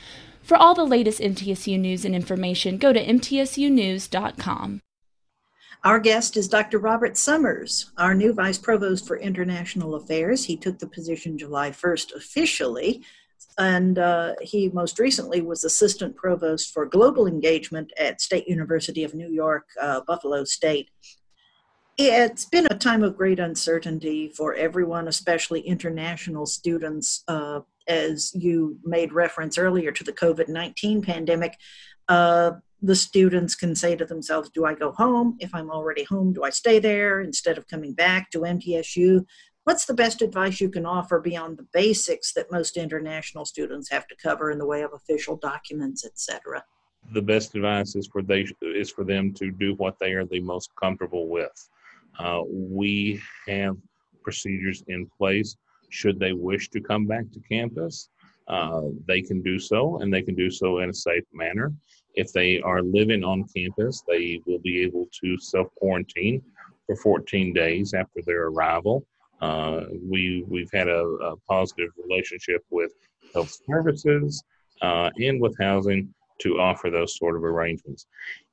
For 0.43 0.57
all 0.57 0.75
the 0.75 0.85
latest 0.85 1.21
MTSU 1.21 1.79
news 1.79 2.05
and 2.05 2.13
information, 2.13 2.79
go 2.79 2.93
to 2.93 3.05
mtsunews.com. 3.05 4.83
Our 5.85 6.01
guest 6.01 6.37
is 6.37 6.49
Dr. 6.49 6.81
Robert 6.81 7.17
Summers, 7.17 7.93
our 7.97 8.13
new 8.13 8.33
Vice 8.33 8.59
Provost 8.59 9.07
for 9.07 9.19
International 9.19 9.95
Affairs. 9.95 10.45
He 10.45 10.57
took 10.57 10.81
the 10.81 10.89
position 10.89 11.39
July 11.39 11.71
1st 11.71 12.17
officially, 12.17 13.05
and 13.57 14.01
uh, 14.01 14.35
he 14.43 14.69
most 14.71 14.99
recently 14.99 15.43
was 15.43 15.63
Assistant 15.63 16.17
Provost 16.17 16.73
for 16.75 16.87
Global 16.87 17.29
Engagement 17.29 17.93
at 18.01 18.21
State 18.21 18.49
University 18.49 19.05
of 19.05 19.15
New 19.15 19.29
York, 19.29 19.69
uh, 19.81 20.01
Buffalo 20.01 20.43
State. 20.43 20.91
It's 21.99 22.45
been 22.45 22.67
a 22.71 22.77
time 22.77 23.03
of 23.03 23.17
great 23.17 23.39
uncertainty 23.39 24.29
for 24.29 24.55
everyone, 24.55 25.09
especially 25.09 25.61
international 25.61 26.45
students. 26.45 27.25
Uh, 27.27 27.61
as 27.89 28.35
you 28.35 28.79
made 28.85 29.13
reference 29.15 29.57
earlier 29.57 29.93
to 29.93 30.05
the 30.05 30.13
COVID 30.13 30.49
19 30.49 31.01
pandemic, 31.01 31.57
uh, 32.09 32.53
the 32.83 32.97
students 32.97 33.55
can 33.55 33.75
say 33.75 33.97
to 33.97 34.05
themselves, 34.05 34.51
Do 34.51 34.67
I 34.67 34.75
go 34.75 34.93
home? 34.93 35.37
If 35.41 35.55
I'm 35.55 35.71
already 35.71 36.05
home, 36.05 36.35
do 36.35 36.43
I 36.43 36.51
stay 36.51 36.79
there 36.79 37.23
instead 37.23 37.57
of 37.57 37.67
coming 37.67 37.95
back 37.95 38.31
to 38.33 38.41
MTSU? 38.41 39.25
What's 39.65 39.87
the 39.87 39.95
best 39.95 40.21
advice 40.21 40.61
you 40.61 40.69
can 40.69 40.85
offer 40.85 41.19
beyond 41.19 41.57
the 41.57 41.67
basics 41.73 42.35
that 42.35 42.53
most 42.53 42.77
international 42.77 43.47
students 43.47 43.91
have 43.91 44.07
to 44.09 44.17
cover 44.23 44.51
in 44.51 44.59
the 44.59 44.67
way 44.67 44.83
of 44.83 44.93
official 44.93 45.37
documents, 45.37 46.05
etc.? 46.05 46.63
The 47.13 47.23
best 47.23 47.55
advice 47.55 47.97
is 47.97 48.07
for 48.07 48.21
they 48.21 48.47
is 48.61 48.91
for 48.91 49.03
them 49.03 49.33
to 49.35 49.51
do 49.51 49.75
what 49.75 49.99
they 49.99 50.13
are 50.13 50.27
the 50.27 50.41
most 50.41 50.71
comfortable 50.77 51.29
with. 51.29 51.71
Uh, 52.19 52.43
we 52.49 53.21
have 53.47 53.77
procedures 54.23 54.83
in 54.89 55.07
place 55.19 55.57
should 55.91 56.19
they 56.19 56.33
wish 56.33 56.69
to 56.71 56.81
come 56.81 57.07
back 57.07 57.25
to 57.33 57.41
campus. 57.49 58.11
Uh, 58.49 58.83
they 59.07 59.23
can 59.23 59.43
do 59.43 59.59
so, 59.59 59.99
and 59.99 60.13
they 60.13 60.23
can 60.23 60.35
do 60.35 60.51
so 60.51 60.79
in 60.81 60.91
a 60.91 60.95
safe 60.95 61.25
manner. 61.33 61.73
If 62.15 62.33
they 62.33 62.61
are 62.63 62.83
living 62.83 63.25
on 63.25 63.45
campus, 63.55 64.03
they 64.09 64.41
will 64.47 64.59
be 64.59 64.83
able 64.83 65.09
to 65.21 65.39
self 65.39 65.69
quarantine 65.77 66.43
for 66.87 66.97
14 66.97 67.53
days 67.53 67.95
after 67.95 68.21
their 68.25 68.47
arrival. 68.47 69.05
Uh, 69.41 69.85
we 70.03 70.45
we've 70.49 70.71
had 70.73 70.89
a, 70.89 71.05
a, 71.05 71.37
positive 71.49 71.91
relationship 72.03 72.65
with 72.71 72.93
health 73.35 73.55
services 73.69 74.43
uh, 74.81 75.11
and 75.19 75.41
with 75.41 75.55
housing 75.61 76.13
to 76.39 76.59
offer 76.59 76.89
those 76.89 77.19
sort 77.19 77.37
of 77.37 77.45
arrangements. 77.45 78.07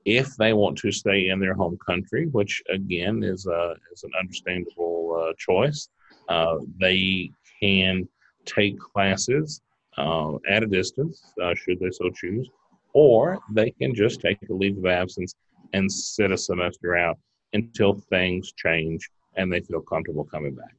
If 0.05 0.35
they 0.35 0.53
want 0.53 0.77
to 0.79 0.91
stay 0.91 1.29
in 1.29 1.39
their 1.39 1.53
home 1.53 1.77
country, 1.77 2.27
which 2.27 2.61
again 2.69 3.23
is 3.23 3.45
a, 3.45 3.75
is 3.91 4.03
an 4.03 4.11
understandable 4.19 5.27
uh, 5.29 5.33
choice, 5.37 5.89
uh, 6.29 6.57
they 6.79 7.31
can 7.61 8.07
take 8.45 8.77
classes 8.79 9.61
uh, 9.97 10.33
at 10.49 10.63
a 10.63 10.67
distance, 10.67 11.33
uh, 11.41 11.53
should 11.55 11.79
they 11.79 11.91
so 11.91 12.09
choose, 12.09 12.49
or 12.93 13.39
they 13.51 13.71
can 13.71 13.95
just 13.95 14.19
take 14.19 14.37
a 14.49 14.53
leave 14.53 14.77
of 14.77 14.85
absence 14.85 15.35
and 15.73 15.91
sit 15.91 16.31
a 16.31 16.37
semester 16.37 16.95
out 16.95 17.17
until 17.53 17.93
things 17.93 18.51
change 18.53 19.09
and 19.37 19.51
they 19.51 19.61
feel 19.61 19.81
comfortable 19.81 20.25
coming 20.25 20.53
back. 20.53 20.75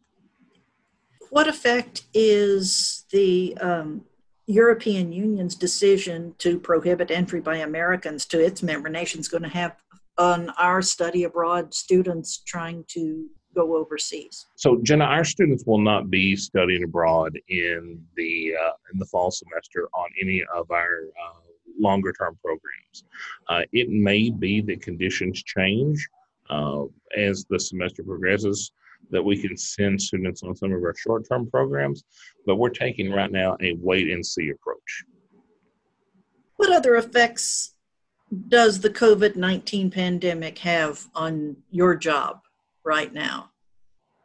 What 1.31 1.49
effect 1.49 2.03
is 2.13 3.05
the 3.11 3.57
um, 3.61 4.05
European 4.47 5.13
Union's 5.13 5.55
decision 5.55 6.35
to 6.39 6.59
prohibit 6.59 7.11
entry 7.11 7.41
by 7.41 7.57
Americans 7.59 8.27
to 8.27 8.45
its 8.45 8.63
member 8.63 8.89
nations 8.89 9.29
going 9.29 9.43
to 9.43 9.49
have 9.49 9.77
on 10.19 10.51
our 10.59 10.83
study 10.83 11.25
abroad 11.25 11.75
students 11.75 12.39
trying 12.47 12.85
to 12.89 13.29
go 13.55 13.77
overseas? 13.77 14.47
So, 14.57 14.81
Gina, 14.83 15.05
our 15.05 15.25
students 15.25 15.65
will 15.67 15.81
not 15.81 16.11
be 16.11 16.37
studying 16.37 16.85
abroad 16.85 17.39
in 17.49 18.03
the 18.17 18.55
uh, 18.61 18.73
in 18.93 18.99
the 18.99 19.07
fall 19.07 19.31
semester 19.31 19.89
on 19.95 20.09
any 20.21 20.43
of 20.55 20.71
our 20.71 21.05
uh, 21.09 21.41
longer 21.79 22.13
term 22.13 22.39
programs. 22.45 23.05
Uh, 23.49 23.63
it 23.73 23.89
may 23.89 24.31
be 24.31 24.61
that 24.63 24.83
conditions 24.83 25.43
change 25.43 26.07
uh, 26.51 26.85
as 27.17 27.47
the 27.49 27.59
semester 27.59 28.03
progresses 28.03 28.73
that 29.11 29.23
we 29.23 29.41
can 29.41 29.57
send 29.57 30.01
students 30.01 30.43
on 30.43 30.55
some 30.55 30.73
of 30.73 30.83
our 30.83 30.95
short 30.97 31.27
term 31.29 31.51
programs, 31.51 32.05
but 32.47 32.57
we're 32.57 32.71
taking 32.71 33.11
right 33.11 33.31
now 33.31 33.57
a 33.61 33.77
wait 33.81 34.11
and 34.11 34.25
see 34.25 34.51
approach. 34.51 35.05
What 36.57 36.73
other 36.73 36.97
effects 36.97 37.75
does 38.49 38.81
the 38.81 38.91
COVID 38.91 39.37
19 39.37 39.91
pandemic 39.91 40.59
have 40.59 41.07
on 41.15 41.57
your 41.71 41.95
job 41.95 42.41
right 42.85 43.13
now? 43.13 43.51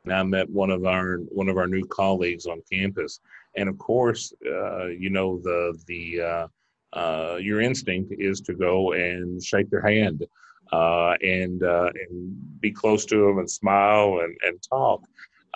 I 0.10 0.24
met 0.24 0.50
one 0.50 0.72
of 0.72 0.86
our 0.86 1.18
one 1.18 1.50
of 1.50 1.58
our 1.58 1.68
new 1.68 1.86
colleagues 1.86 2.46
on 2.46 2.62
campus, 2.72 3.20
and 3.58 3.70
of 3.70 3.78
course, 3.78 4.34
uh, 4.46 4.88
you 4.88 5.10
know 5.10 5.39
the 5.44 5.78
the 5.88 6.22
uh, 6.22 6.48
uh, 6.94 7.36
your 7.36 7.62
instinct 7.62 8.13
is 8.18 8.42
to 8.42 8.54
go 8.54 8.94
and 8.94 9.44
shake 9.44 9.70
their 9.70 9.82
hand 9.82 10.26
uh, 10.71 11.15
and 11.21 11.63
uh, 11.63 11.89
and 12.10 12.62
be 12.62 12.71
close 12.71 13.05
to 13.05 13.25
them 13.25 13.39
and 13.39 13.49
smile 13.49 14.19
and 14.23 14.36
and 14.43 14.62
talk. 14.62 15.01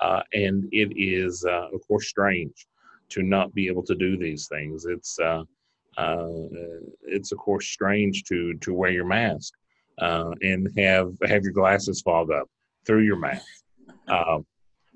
Uh, 0.01 0.21
and 0.33 0.67
it 0.71 0.91
is, 0.97 1.45
uh, 1.45 1.67
of 1.73 1.79
course, 1.87 2.07
strange 2.07 2.67
to 3.09 3.21
not 3.21 3.53
be 3.53 3.67
able 3.67 3.83
to 3.83 3.95
do 3.95 4.17
these 4.17 4.47
things. 4.47 4.85
It's 4.85 5.19
uh, 5.19 5.43
it's 7.03 7.31
of 7.31 7.37
course 7.37 7.67
strange 7.67 8.23
to 8.25 8.53
to 8.55 8.73
wear 8.73 8.91
your 8.91 9.05
mask 9.05 9.53
and 9.99 10.69
have 10.77 11.13
have 11.27 11.43
your 11.43 11.53
glasses 11.53 12.01
fog 12.01 12.31
up 12.31 12.49
through 12.85 13.01
your 13.01 13.17
mask. 13.17 13.45
Um, 14.07 14.45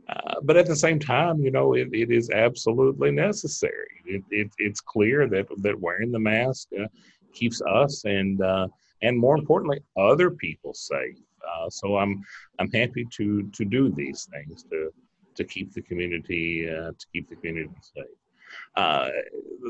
uh, 0.09 0.35
but 0.43 0.55
at 0.55 0.65
the 0.65 0.75
same 0.75 0.99
time, 0.99 1.41
you 1.41 1.51
know, 1.51 1.73
it, 1.73 1.89
it 1.91 2.11
is 2.11 2.29
absolutely 2.29 3.11
necessary. 3.11 4.01
It, 4.05 4.23
it, 4.31 4.49
it's 4.57 4.79
clear 4.79 5.27
that, 5.27 5.47
that 5.57 5.79
wearing 5.79 6.11
the 6.11 6.19
mask 6.19 6.69
uh, 6.79 6.87
keeps 7.33 7.61
us 7.61 8.05
and 8.05 8.41
uh, 8.41 8.67
and 9.01 9.17
more 9.17 9.37
importantly, 9.37 9.79
other 9.97 10.31
people 10.31 10.73
safe. 10.73 11.17
Uh, 11.47 11.69
so 11.69 11.97
I'm 11.97 12.23
I'm 12.59 12.71
happy 12.71 13.05
to 13.17 13.43
to 13.43 13.65
do 13.65 13.89
these 13.89 14.27
things 14.31 14.63
to 14.71 14.91
to 15.35 15.43
keep 15.43 15.73
the 15.73 15.81
community 15.81 16.69
uh, 16.69 16.91
to 16.91 17.05
keep 17.13 17.29
the 17.29 17.35
community 17.35 17.75
safe. 17.81 18.17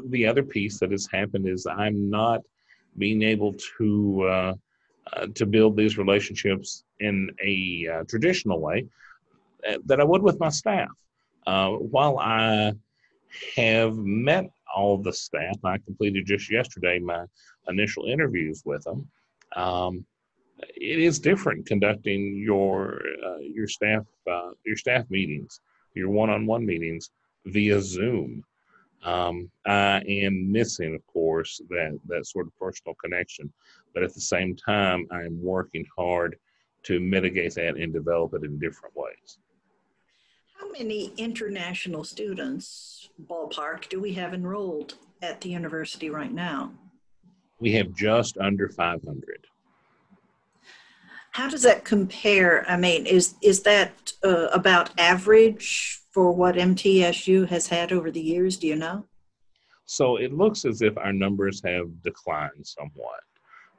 the 0.10 0.26
other 0.26 0.44
piece 0.44 0.80
that 0.80 0.92
has 0.92 1.08
happened 1.12 1.48
is 1.48 1.66
I'm 1.68 2.10
not 2.10 2.42
being 2.98 3.22
able 3.22 3.54
to 3.78 4.56
to 5.36 5.46
build 5.46 5.78
these 5.78 5.98
relationships 5.98 6.84
in 7.00 7.30
a 7.42 8.04
traditional 8.08 8.60
way 8.60 8.88
that 9.86 10.00
I 10.00 10.04
would 10.04 10.22
with 10.22 10.40
my 10.40 10.50
staff. 10.50 10.90
Uh, 11.48 11.70
while 11.70 12.20
I 12.20 12.74
have 13.56 13.96
met 13.96 14.50
all 14.76 14.98
the 14.98 15.14
staff, 15.14 15.56
I 15.64 15.78
completed 15.78 16.26
just 16.26 16.52
yesterday 16.52 17.00
my 17.00 17.24
initial 17.70 18.06
interviews 18.06 18.64
with 18.66 18.84
them. 18.84 19.08
Um, 19.56 20.06
it 20.60 21.00
is 21.00 21.20
different 21.20 21.66
conducting 21.66 22.36
your 22.36 23.02
uh, 23.26 23.40
your 23.40 23.68
staff 23.68 24.04
uh, 24.30 24.52
your 24.66 24.78
staff 24.78 25.06
meetings, 25.10 25.62
your 25.94 26.10
one-on-one 26.10 26.66
meetings 26.66 27.12
via 27.46 27.82
Zoom. 27.82 28.44
Um, 29.04 29.52
I 29.66 30.02
am 30.08 30.52
missing, 30.52 30.96
of 30.96 31.06
course, 31.06 31.62
that 31.70 32.00
that 32.08 32.26
sort 32.26 32.48
of 32.48 32.58
personal 32.58 32.96
connection, 32.96 33.52
but 33.94 34.04
at 34.04 34.14
the 34.14 34.22
same 34.22 34.56
time, 34.56 35.08
I 35.12 35.22
am 35.22 35.42
working 35.42 35.86
hard 35.96 36.38
to 36.84 37.00
mitigate 37.00 37.56
that 37.56 37.78
and 37.78 37.94
develop 37.94 38.34
it 38.34 38.44
in 38.44 38.58
different 38.60 38.96
ways. 38.96 39.38
How 40.60 40.72
many 40.72 41.14
international 41.18 42.04
students, 42.04 43.10
ballpark, 43.30 43.90
do 43.90 44.00
we 44.00 44.14
have 44.14 44.34
enrolled 44.34 44.96
at 45.22 45.42
the 45.42 45.50
university 45.50 46.10
right 46.10 46.34
now? 46.34 46.72
We 47.60 47.72
have 47.74 47.94
just 47.94 48.38
under 48.38 48.70
500. 48.70 49.48
How 51.32 51.50
does 51.50 51.64
that 51.64 51.84
compare? 51.84 52.66
I 52.70 52.78
mean, 52.78 53.06
is 53.06 53.36
is 53.44 53.62
that 53.64 54.14
uh, 54.24 54.48
about 54.48 54.90
average 55.00 56.02
for 56.12 56.32
what 56.32 56.56
MTSU 56.56 57.48
has 57.48 57.68
had 57.68 57.92
over 57.92 58.10
the 58.10 58.22
years? 58.22 58.58
Do 58.58 58.68
you 58.68 58.76
know? 58.76 59.06
So 59.86 60.18
it 60.18 60.34
looks 60.34 60.66
as 60.66 60.82
if 60.82 60.98
our 60.98 61.14
numbers 61.14 61.62
have 61.64 62.02
declined 62.02 62.66
somewhat. 62.66 63.22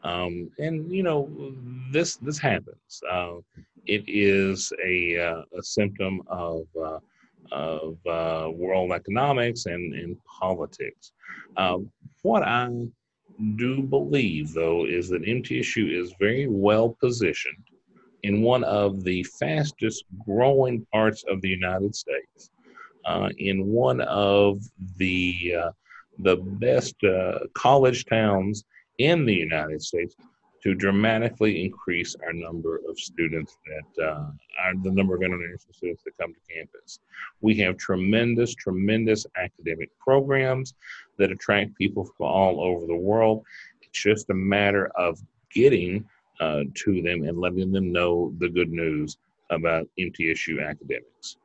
Um, 0.05 0.51
and 0.59 0.91
you 0.91 1.03
know 1.03 1.29
this 1.91 2.17
this 2.17 2.39
happens. 2.39 3.03
Uh, 3.11 3.39
it 3.87 4.05
is 4.07 4.73
a, 4.85 5.19
uh, 5.19 5.43
a 5.59 5.63
symptom 5.63 6.23
of 6.29 6.67
uh, 6.81 6.99
of 7.51 7.97
uh, 8.07 8.51
world 8.51 8.93
economics 8.93 9.67
and, 9.67 9.95
and 9.95 10.17
politics. 10.25 11.13
Uh, 11.57 11.79
what 12.23 12.43
I 12.43 12.69
do 13.57 13.83
believe, 13.83 14.53
though, 14.53 14.87
is 14.87 15.09
that 15.09 15.23
MTSU 15.23 15.91
is 15.91 16.15
very 16.19 16.47
well 16.49 16.97
positioned 17.01 17.65
in 18.23 18.43
one 18.43 18.65
of 18.65 19.05
the 19.05 19.23
fastest 19.39 20.05
growing 20.25 20.85
parts 20.93 21.25
of 21.29 21.41
the 21.41 21.49
United 21.49 21.95
States, 21.95 22.51
uh, 23.05 23.29
in 23.39 23.67
one 23.67 24.01
of 24.03 24.61
the 24.97 25.55
the 26.21 26.37
best 26.37 26.97
college 27.55 28.05
towns 28.07 28.65
in 28.99 29.25
the 29.25 29.35
United 29.35 29.81
States 29.81 30.17
to 30.63 30.75
dramatically 30.75 31.65
increase 31.65 32.17
our 32.25 32.33
number 32.33 32.81
of 32.89 32.99
students 32.99 33.59
that 33.67 34.05
uh, 34.05 34.31
are 34.63 34.75
the 34.83 34.91
number 34.91 35.15
of 35.15 35.23
international 35.23 35.73
students 35.73 36.03
that 36.05 36.17
come 36.19 36.35
to 36.35 36.55
campus. 36.55 37.01
We 37.41 37.57
have 37.59 37.77
tremendous, 37.77 38.55
tremendous 38.55 39.27
academic 39.37 39.91
programs 39.99 40.75
that 41.19 41.31
attract 41.31 41.77
people 41.77 42.05
from 42.05 42.27
all 42.27 42.61
over 42.61 42.87
the 42.87 42.97
world. 42.97 43.45
It's 43.83 44.03
just 44.03 44.31
a 44.31 44.35
matter 44.35 44.89
of 44.97 45.21
getting 45.53 46.05
uh, 46.41 46.65
to 46.75 47.03
them 47.03 47.25
and 47.25 47.39
letting 47.39 47.73
them 47.73 47.93
know 47.93 48.35
the 48.39 48.49
good 48.49 48.71
news 48.71 49.17
about 49.51 49.89
MTSU 49.99 50.65
academics. 50.67 51.37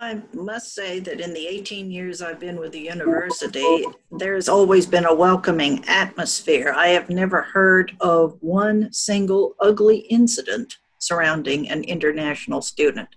I 0.00 0.22
must 0.32 0.74
say 0.74 1.00
that 1.00 1.20
in 1.20 1.34
the 1.34 1.46
18 1.48 1.90
years 1.90 2.22
I've 2.22 2.38
been 2.38 2.60
with 2.60 2.70
the 2.70 2.80
university, 2.80 3.84
there's 4.12 4.48
always 4.48 4.86
been 4.86 5.04
a 5.04 5.14
welcoming 5.14 5.84
atmosphere. 5.88 6.72
I 6.76 6.88
have 6.88 7.10
never 7.10 7.42
heard 7.42 7.96
of 8.00 8.36
one 8.40 8.92
single 8.92 9.56
ugly 9.58 9.98
incident 9.98 10.78
surrounding 11.00 11.68
an 11.68 11.82
international 11.82 12.62
student 12.62 13.08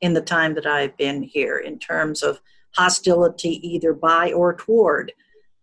in 0.00 0.14
the 0.14 0.22
time 0.22 0.54
that 0.54 0.66
I've 0.66 0.96
been 0.96 1.22
here 1.22 1.58
in 1.58 1.78
terms 1.78 2.22
of 2.22 2.40
hostility 2.74 3.60
either 3.66 3.92
by 3.92 4.32
or 4.32 4.54
toward. 4.54 5.12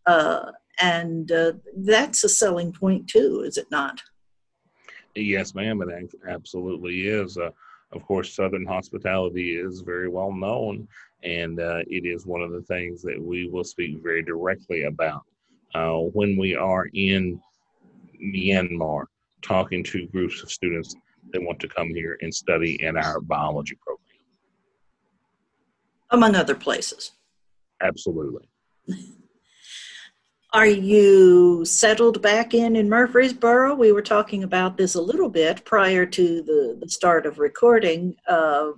Uh, 0.05 0.51
and 0.79 1.31
uh, 1.31 1.53
that's 1.75 2.23
a 2.23 2.29
selling 2.29 2.71
point 2.71 3.07
too, 3.07 3.41
is 3.43 3.57
it 3.57 3.65
not? 3.71 4.03
Yes, 5.15 5.55
ma'am, 5.55 5.81
it 5.81 6.13
absolutely 6.29 7.07
is. 7.07 7.35
Uh, 7.35 7.49
of 7.93 8.03
course, 8.05 8.35
Southern 8.35 8.65
hospitality 8.65 9.55
is 9.55 9.81
very 9.81 10.09
well 10.09 10.31
known, 10.31 10.87
and 11.23 11.59
uh, 11.59 11.79
it 11.87 12.05
is 12.05 12.25
one 12.25 12.41
of 12.41 12.51
the 12.51 12.61
things 12.63 13.01
that 13.03 13.21
we 13.21 13.47
will 13.47 13.63
speak 13.63 14.03
very 14.03 14.23
directly 14.23 14.83
about 14.83 15.23
uh, 15.73 15.97
when 15.97 16.37
we 16.37 16.55
are 16.55 16.87
in 16.93 17.39
Myanmar 18.21 19.05
talking 19.41 19.83
to 19.85 20.07
groups 20.07 20.43
of 20.43 20.51
students 20.51 20.95
that 21.31 21.41
want 21.41 21.59
to 21.59 21.67
come 21.67 21.89
here 21.89 22.17
and 22.21 22.33
study 22.33 22.81
in 22.83 22.97
our 22.97 23.21
biology 23.21 23.77
program. 23.81 24.03
Among 26.09 26.35
other 26.35 26.55
places. 26.55 27.11
Absolutely. 27.81 28.47
Are 30.53 30.67
you 30.67 31.65
settled 31.65 32.21
back 32.21 32.53
in 32.53 32.77
in 32.77 32.87
Murfreesboro? 32.87 33.75
We 33.75 33.91
were 33.91 34.01
talking 34.01 34.43
about 34.43 34.77
this 34.77 34.95
a 34.95 35.01
little 35.01 35.29
bit 35.29 35.65
prior 35.65 36.05
to 36.05 36.41
the, 36.41 36.77
the 36.79 36.89
start 36.89 37.25
of 37.25 37.37
recording. 37.37 38.15
Uh, 38.27 38.71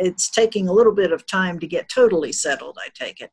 it's 0.00 0.30
taking 0.30 0.68
a 0.68 0.72
little 0.72 0.94
bit 0.94 1.12
of 1.12 1.26
time 1.26 1.58
to 1.60 1.66
get 1.66 1.90
totally 1.90 2.32
settled, 2.32 2.78
I 2.82 2.88
take 2.94 3.20
it. 3.20 3.30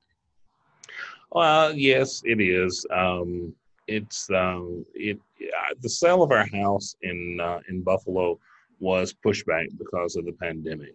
Well, 1.32 1.74
yes, 1.74 2.22
it 2.26 2.42
is. 2.42 2.86
Um, 2.94 3.56
it's 3.88 4.30
um, 4.32 4.86
it 4.94 5.18
uh, 5.42 5.76
the 5.82 5.90
sale 5.90 6.22
of 6.22 6.32
our 6.32 6.46
house 6.46 6.96
in 7.04 7.40
uh, 7.42 7.60
in 7.70 7.84
Buffalo 7.84 8.38
was 8.80 9.14
pushed 9.14 9.46
back 9.46 9.68
because 9.78 10.18
of 10.18 10.26
the 10.26 10.34
pandemic. 10.34 10.94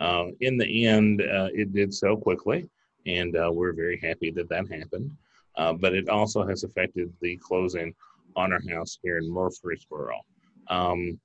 Uh, 0.00 0.26
in 0.40 0.58
the 0.58 0.86
end, 0.86 1.22
uh, 1.22 1.48
it 1.52 1.72
did 1.72 1.94
sell 1.94 2.16
quickly, 2.16 2.68
and 3.06 3.36
uh, 3.36 3.50
we're 3.52 3.72
very 3.72 3.98
happy 4.00 4.32
that 4.32 4.48
that 4.48 4.68
happened 4.68 5.16
uh, 5.56 5.72
but 5.72 5.94
it 5.94 6.08
also 6.08 6.46
has 6.46 6.64
affected 6.64 7.12
the 7.20 7.36
closing 7.36 7.94
on 8.36 8.52
our 8.52 8.60
house 8.68 8.98
here 9.02 9.18
in 9.18 9.30
Murfreesboro. 9.30 10.20
Um, 10.68 11.18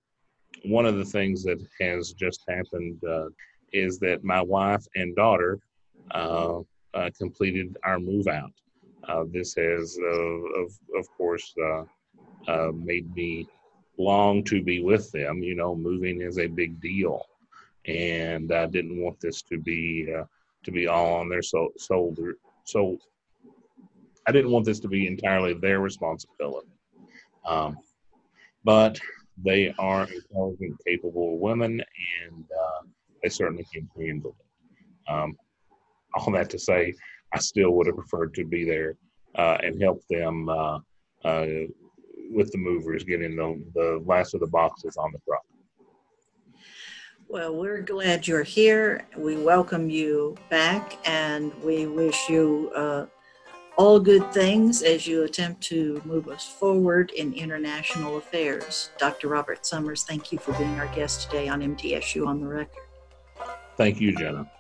one 0.66 0.86
of 0.86 0.98
the 0.98 1.06
things 1.06 1.44
that 1.44 1.60
has 1.80 2.14
just 2.14 2.44
happened 2.48 3.02
uh, 3.08 3.30
is 3.72 4.00
that 4.00 4.24
my 4.24 4.42
wife 4.42 4.86
and 4.96 5.16
daughter 5.16 5.60
uh, 6.12 6.60
uh, 6.94 7.10
completed 7.18 7.78
our 7.84 8.00
move 8.00 8.28
out. 8.28 8.52
Uh, 9.08 9.24
this 9.32 9.56
has, 9.56 9.98
of, 10.58 10.72
of 10.96 11.08
course, 11.18 11.54
made 12.74 13.14
me 13.16 13.48
long 13.98 14.44
to 14.44 14.62
be 14.62 14.82
with 14.82 15.12
them. 15.12 15.42
You 15.42 15.56
know, 15.56 15.76
moving 15.76 16.22
is 16.22 16.38
a 16.38 16.48
big 16.48 16.82
deal, 16.82 17.26
and 17.86 18.52
I 18.52 18.66
didn't 18.66 19.02
want 19.02 19.20
this 19.20 19.42
to 19.44 19.58
be 19.58 20.14
to 20.64 20.72
be 20.72 20.88
all 20.88 21.14
on 21.16 21.30
their 21.30 21.42
so- 21.42 21.74
shoulder. 21.80 22.38
So 22.66 23.00
I 24.28 24.32
didn't 24.32 24.52
want 24.52 24.66
this 24.66 24.80
to 24.82 24.88
be 24.88 25.08
entirely 25.08 25.54
their 25.54 25.80
responsibility. 25.80 26.68
Um, 27.46 27.78
but 28.64 29.00
they 29.44 29.74
are 29.80 30.04
intelligent, 30.04 30.76
capable 30.86 31.40
women, 31.40 31.82
and 32.24 32.46
uh, 32.46 32.88
they 33.24 33.30
certainly 33.30 33.66
can 33.74 33.90
handle 33.98 34.36
it. 34.40 35.12
Um, 35.12 35.38
all 36.16 36.32
that 36.34 36.50
to 36.52 36.60
say, 36.60 36.94
I 37.34 37.40
still 37.40 37.72
would 37.72 37.88
have 37.88 37.96
preferred 37.96 38.34
to 38.36 38.46
be 38.46 38.66
there 38.66 38.96
uh, 39.36 39.58
and 39.64 39.82
help 39.82 40.02
them 40.10 40.50
uh, 40.50 40.80
uh 41.24 41.46
with 42.32 42.52
the 42.52 42.58
movers, 42.58 43.04
getting 43.04 43.36
the, 43.36 43.64
the 43.74 44.04
last 44.06 44.36
of 44.36 44.40
the 44.40 44.48
boxes 44.48 44.98
on 44.98 45.12
the 45.12 45.20
truck. 45.28 45.42
Well, 47.28 47.56
we're 47.56 47.82
glad 47.82 48.28
you're 48.28 48.44
here. 48.44 49.08
We 49.18 49.38
welcome 49.38 49.90
you 49.90 50.36
back, 50.50 50.98
and 51.08 51.54
we 51.64 51.88
wish 51.88 52.30
you 52.30 52.72
uh, 52.76 53.06
all 53.80 53.98
good 53.98 54.30
things 54.34 54.84
as 54.84 55.08
you 55.08 55.24
attempt 55.24 55.62
to 55.62 56.02
move 56.04 56.28
us 56.28 56.46
forward 56.46 57.12
in 57.12 57.32
international 57.32 58.18
affairs. 58.18 58.90
Dr. 58.98 59.30
Robert 59.30 59.66
Summers, 59.66 60.04
thank 60.04 60.34
you 60.34 60.38
for 60.38 60.52
being 60.56 60.78
our 60.78 60.94
guest 60.94 61.22
today 61.22 61.48
on 61.48 61.62
MTSU 61.62 62.28
on 62.28 62.42
the 62.42 62.48
Record. 62.48 62.84
Thank 63.78 64.02
you, 64.02 64.14
Gina. 64.14 64.52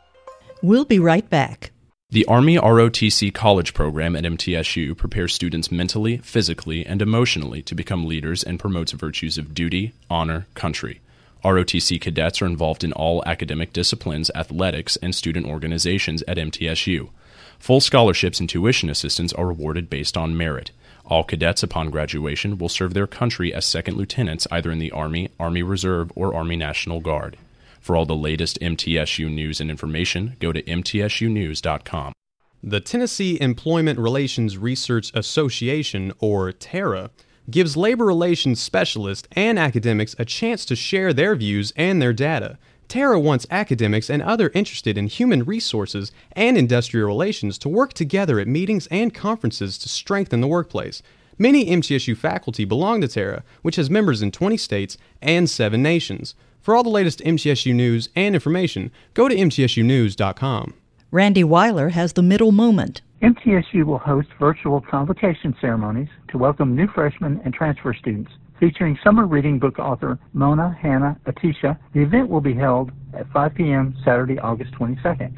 We'll 0.64 0.86
be 0.86 1.00
right 1.00 1.30
back. 1.30 1.72
The 2.12 2.24
Army 2.28 2.56
ROTC 2.56 3.34
College 3.34 3.74
program 3.74 4.16
at 4.16 4.24
MTSU 4.24 4.96
prepares 4.96 5.34
students 5.34 5.70
mentally, 5.70 6.20
physically, 6.20 6.86
and 6.86 7.02
emotionally 7.02 7.62
to 7.64 7.76
become 7.76 8.08
leaders 8.08 8.42
and 8.42 8.58
promotes 8.58 8.94
virtues 8.94 9.38
of 9.38 9.54
duty, 9.54 9.92
honor, 10.10 10.48
country. 10.54 11.02
ROTC 11.44 12.00
cadets 12.00 12.42
are 12.42 12.46
involved 12.46 12.86
in 12.86 12.94
all 12.94 13.22
academic 13.26 13.74
disciplines, 13.74 14.32
athletics, 14.34 14.96
and 15.02 15.14
student 15.14 15.46
organizations 15.46 16.24
at 16.26 16.38
MTSU. 16.38 17.10
Full 17.60 17.82
scholarships 17.82 18.40
and 18.40 18.50
tuition 18.50 18.90
assistance 18.90 19.34
are 19.34 19.52
awarded 19.52 19.90
based 19.90 20.18
on 20.18 20.36
merit. 20.36 20.72
All 21.06 21.24
cadets 21.24 21.62
upon 21.62 21.90
graduation 21.90 22.58
will 22.58 22.70
serve 22.70 22.94
their 22.94 23.08
country 23.08 23.54
as 23.54 23.66
second 23.66 23.98
lieutenants 23.98 24.48
either 24.52 24.72
in 24.72 24.80
the 24.80 24.92
Army, 24.92 25.30
Army 25.40 25.62
Reserve, 25.62 26.12
or 26.16 26.34
Army 26.34 26.56
National 26.56 27.00
Guard. 27.00 27.38
For 27.82 27.96
all 27.96 28.06
the 28.06 28.16
latest 28.16 28.60
MTSU 28.60 29.32
news 29.32 29.60
and 29.60 29.70
information, 29.70 30.36
go 30.40 30.52
to 30.52 30.62
mtsunews.com. 30.62 32.14
The 32.62 32.80
Tennessee 32.80 33.40
Employment 33.40 34.00
Relations 34.00 34.58
Research 34.58 35.12
Association, 35.14 36.12
or 36.20 36.52
TERRA, 36.52 37.10
gives 37.50 37.78
labor 37.78 38.06
relations 38.06 38.60
specialists 38.60 39.28
and 39.32 39.58
academics 39.58 40.16
a 40.20 40.26
chance 40.26 40.66
to 40.66 40.76
share 40.76 41.14
their 41.14 41.36
views 41.36 41.74
and 41.76 42.02
their 42.02 42.14
data. 42.14 42.58
TERRA 42.90 43.22
wants 43.22 43.46
academics 43.52 44.10
and 44.10 44.22
other 44.22 44.52
interested 44.56 44.98
in 44.98 45.08
human 45.08 45.46
resources 45.46 46.12
and 46.32 46.58
industrial 46.58 47.08
relations 47.08 47.58
to 47.60 47.70
work 47.70 47.94
together 47.94 48.40
at 48.40 48.48
meetings 48.48 48.88
and 48.88 49.14
conferences 49.14 49.78
to 49.78 49.88
strengthen 49.88 50.42
the 50.42 50.48
workplace. 50.48 51.02
Many 51.38 51.68
MTSU 51.68 52.18
faculty 52.18 52.66
belong 52.66 53.00
to 53.02 53.08
TERRA, 53.08 53.44
which 53.62 53.78
has 53.78 53.90
members 53.90 54.22
in 54.22 54.32
20 54.32 54.58
states 54.58 54.98
and 55.22 55.50
7 55.50 55.82
nations. 55.82 56.36
For 56.62 56.76
all 56.76 56.84
the 56.84 56.90
latest 56.90 57.20
MTSU 57.20 57.74
news 57.74 58.10
and 58.16 58.36
information, 58.36 58.92
go 59.14 59.30
to 59.30 59.36
mtsunews.com. 59.36 60.74
Randy 61.12 61.44
Weiler 61.44 61.90
has 61.90 62.14
the 62.14 62.22
middle 62.22 62.52
moment. 62.52 63.02
MTSU 63.22 63.84
will 63.84 63.98
host 63.98 64.30
virtual 64.40 64.80
convocation 64.80 65.54
ceremonies 65.60 66.08
to 66.30 66.38
welcome 66.38 66.74
new 66.74 66.88
freshmen 66.88 67.42
and 67.44 67.54
transfer 67.54 67.94
students 67.94 68.32
featuring 68.62 68.98
summer 69.04 69.28
reading 69.28 69.60
book 69.60 69.78
author 69.78 70.18
Mona 70.32 70.74
Hanna-Attisha. 70.82 71.78
The 71.94 72.02
event 72.02 72.30
will 72.30 72.40
be 72.40 72.54
held 72.54 72.92
at 73.14 73.30
5 73.32 73.56
p.m. 73.56 73.94
Saturday, 74.06 74.40
August 74.40 74.72
22nd. 74.76 75.34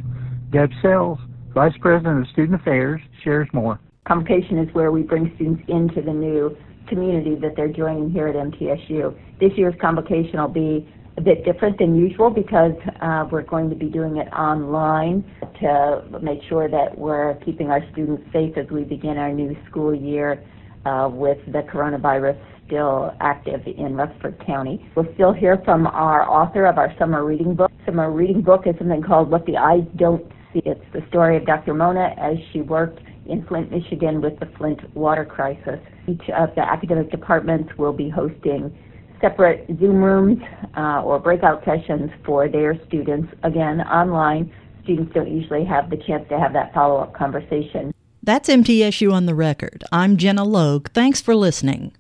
Deb 0.52 0.70
Sells, 0.84 1.18
Vice 1.56 1.74
President 1.82 2.22
of 2.22 2.28
Student 2.28 2.62
Affairs, 2.62 3.02
shares 3.24 3.48
more. 3.52 3.80
Convocation 4.08 4.60
is 4.60 4.72
where 4.76 4.92
we 4.92 5.02
bring 5.02 5.32
students 5.34 5.64
into 5.68 6.04
the 6.04 6.14
new 6.14 6.56
community 6.88 7.34
that 7.42 7.56
they're 7.56 7.68
joining 7.68 8.12
here 8.12 8.28
at 8.28 8.36
MTSU. 8.36 9.18
This 9.40 9.54
year's 9.56 9.76
convocation 9.82 10.40
will 10.40 10.48
be 10.50 10.88
a 11.18 11.22
bit 11.22 11.44
different 11.46 11.78
than 11.78 11.96
usual 11.96 12.30
because 12.30 12.74
uh, 13.02 13.26
we're 13.32 13.44
going 13.44 13.70
to 13.70 13.76
be 13.76 13.88
doing 13.88 14.18
it 14.18 14.28
online 14.34 15.24
to 15.60 16.04
make 16.22 16.40
sure 16.48 16.70
that 16.70 16.98
we're 16.98 17.36
keeping 17.46 17.70
our 17.70 17.82
students 17.92 18.24
safe 18.32 18.58
as 18.58 18.70
we 18.72 18.84
begin 18.84 19.18
our 19.18 19.32
new 19.32 19.56
school 19.70 19.94
year 19.94 20.44
uh, 20.86 21.10
with 21.12 21.38
the 21.48 21.62
coronavirus 21.74 22.40
still 22.66 23.14
active 23.20 23.62
in 23.66 23.96
Rutherford 23.96 24.42
County. 24.46 24.90
We'll 24.96 25.14
still 25.16 25.34
hear 25.34 25.62
from 25.66 25.88
our 25.88 26.28
author 26.28 26.66
of 26.66 26.78
our 26.78 26.94
summer 26.98 27.26
reading 27.26 27.54
book. 27.54 27.70
Summer 27.86 28.10
reading 28.12 28.42
book 28.42 28.62
is 28.66 28.76
something 28.78 29.04
called 29.04 29.30
What 29.30 29.46
the 29.46 29.58
Eyes 29.58 29.86
Don't 29.98 30.26
See. 30.54 30.62
It's 30.66 30.84
the 30.94 31.02
story 31.10 31.38
of 31.38 31.46
Dr. 31.46 31.74
Mona 31.74 32.14
as 32.18 32.36
she 32.52 32.62
worked 32.62 33.00
in 33.26 33.46
Flint, 33.46 33.72
Michigan 33.72 34.22
with 34.22 34.40
the 34.40 34.48
Flint 34.58 34.80
water 34.96 35.26
crisis. 35.26 35.80
Each 36.08 36.30
of 36.38 36.54
the 36.56 36.62
academic 36.62 37.12
departments 37.12 37.72
will 37.78 37.94
be 37.94 38.10
hosting 38.10 38.76
separate 39.22 39.68
Zoom 39.80 40.04
rooms 40.04 40.42
uh, 40.76 41.02
or 41.04 41.20
breakout 41.20 41.64
sessions 41.64 42.12
for 42.26 42.50
their 42.50 42.80
students, 42.88 43.32
again, 43.44 43.82
online. 43.82 44.52
Students 44.84 45.14
don't 45.14 45.32
usually 45.32 45.64
have 45.64 45.90
the 45.90 45.98
chance 45.98 46.28
to 46.30 46.40
have 46.40 46.54
that 46.54 46.74
follow 46.74 46.98
up 46.98 47.14
conversation. 47.14 47.94
That's 48.24 48.50
MTSU 48.50 49.14
on 49.14 49.26
the 49.26 49.36
record. 49.36 49.84
I'm 49.92 50.18
Gina 50.18 50.44
Logue. 50.44 50.90
Thanks 50.90 51.22
for 51.22 51.36
listening. 51.36 51.94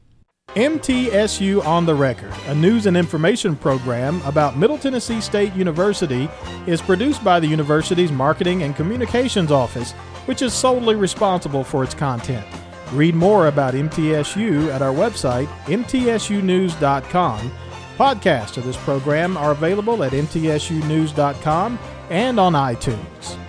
MTSU 0.55 1.65
on 1.65 1.85
the 1.85 1.95
Record, 1.95 2.33
a 2.47 2.53
news 2.53 2.85
and 2.85 2.97
information 2.97 3.55
program 3.55 4.21
about 4.23 4.57
Middle 4.57 4.77
Tennessee 4.77 5.21
State 5.21 5.53
University, 5.53 6.29
is 6.67 6.81
produced 6.81 7.23
by 7.23 7.39
the 7.39 7.47
university's 7.47 8.11
Marketing 8.11 8.63
and 8.63 8.75
Communications 8.75 9.49
Office, 9.49 9.93
which 10.25 10.41
is 10.41 10.53
solely 10.53 10.95
responsible 10.95 11.63
for 11.63 11.85
its 11.85 11.93
content. 11.93 12.45
Read 12.91 13.15
more 13.15 13.47
about 13.47 13.73
MTSU 13.73 14.67
at 14.73 14.81
our 14.81 14.93
website, 14.93 15.47
mtsunews.com. 15.65 17.51
Podcasts 17.97 18.57
of 18.57 18.63
this 18.65 18.77
program 18.77 19.37
are 19.37 19.51
available 19.51 20.03
at 20.03 20.11
mtsunews.com 20.11 21.79
and 22.09 22.39
on 22.39 22.53
iTunes. 22.53 23.40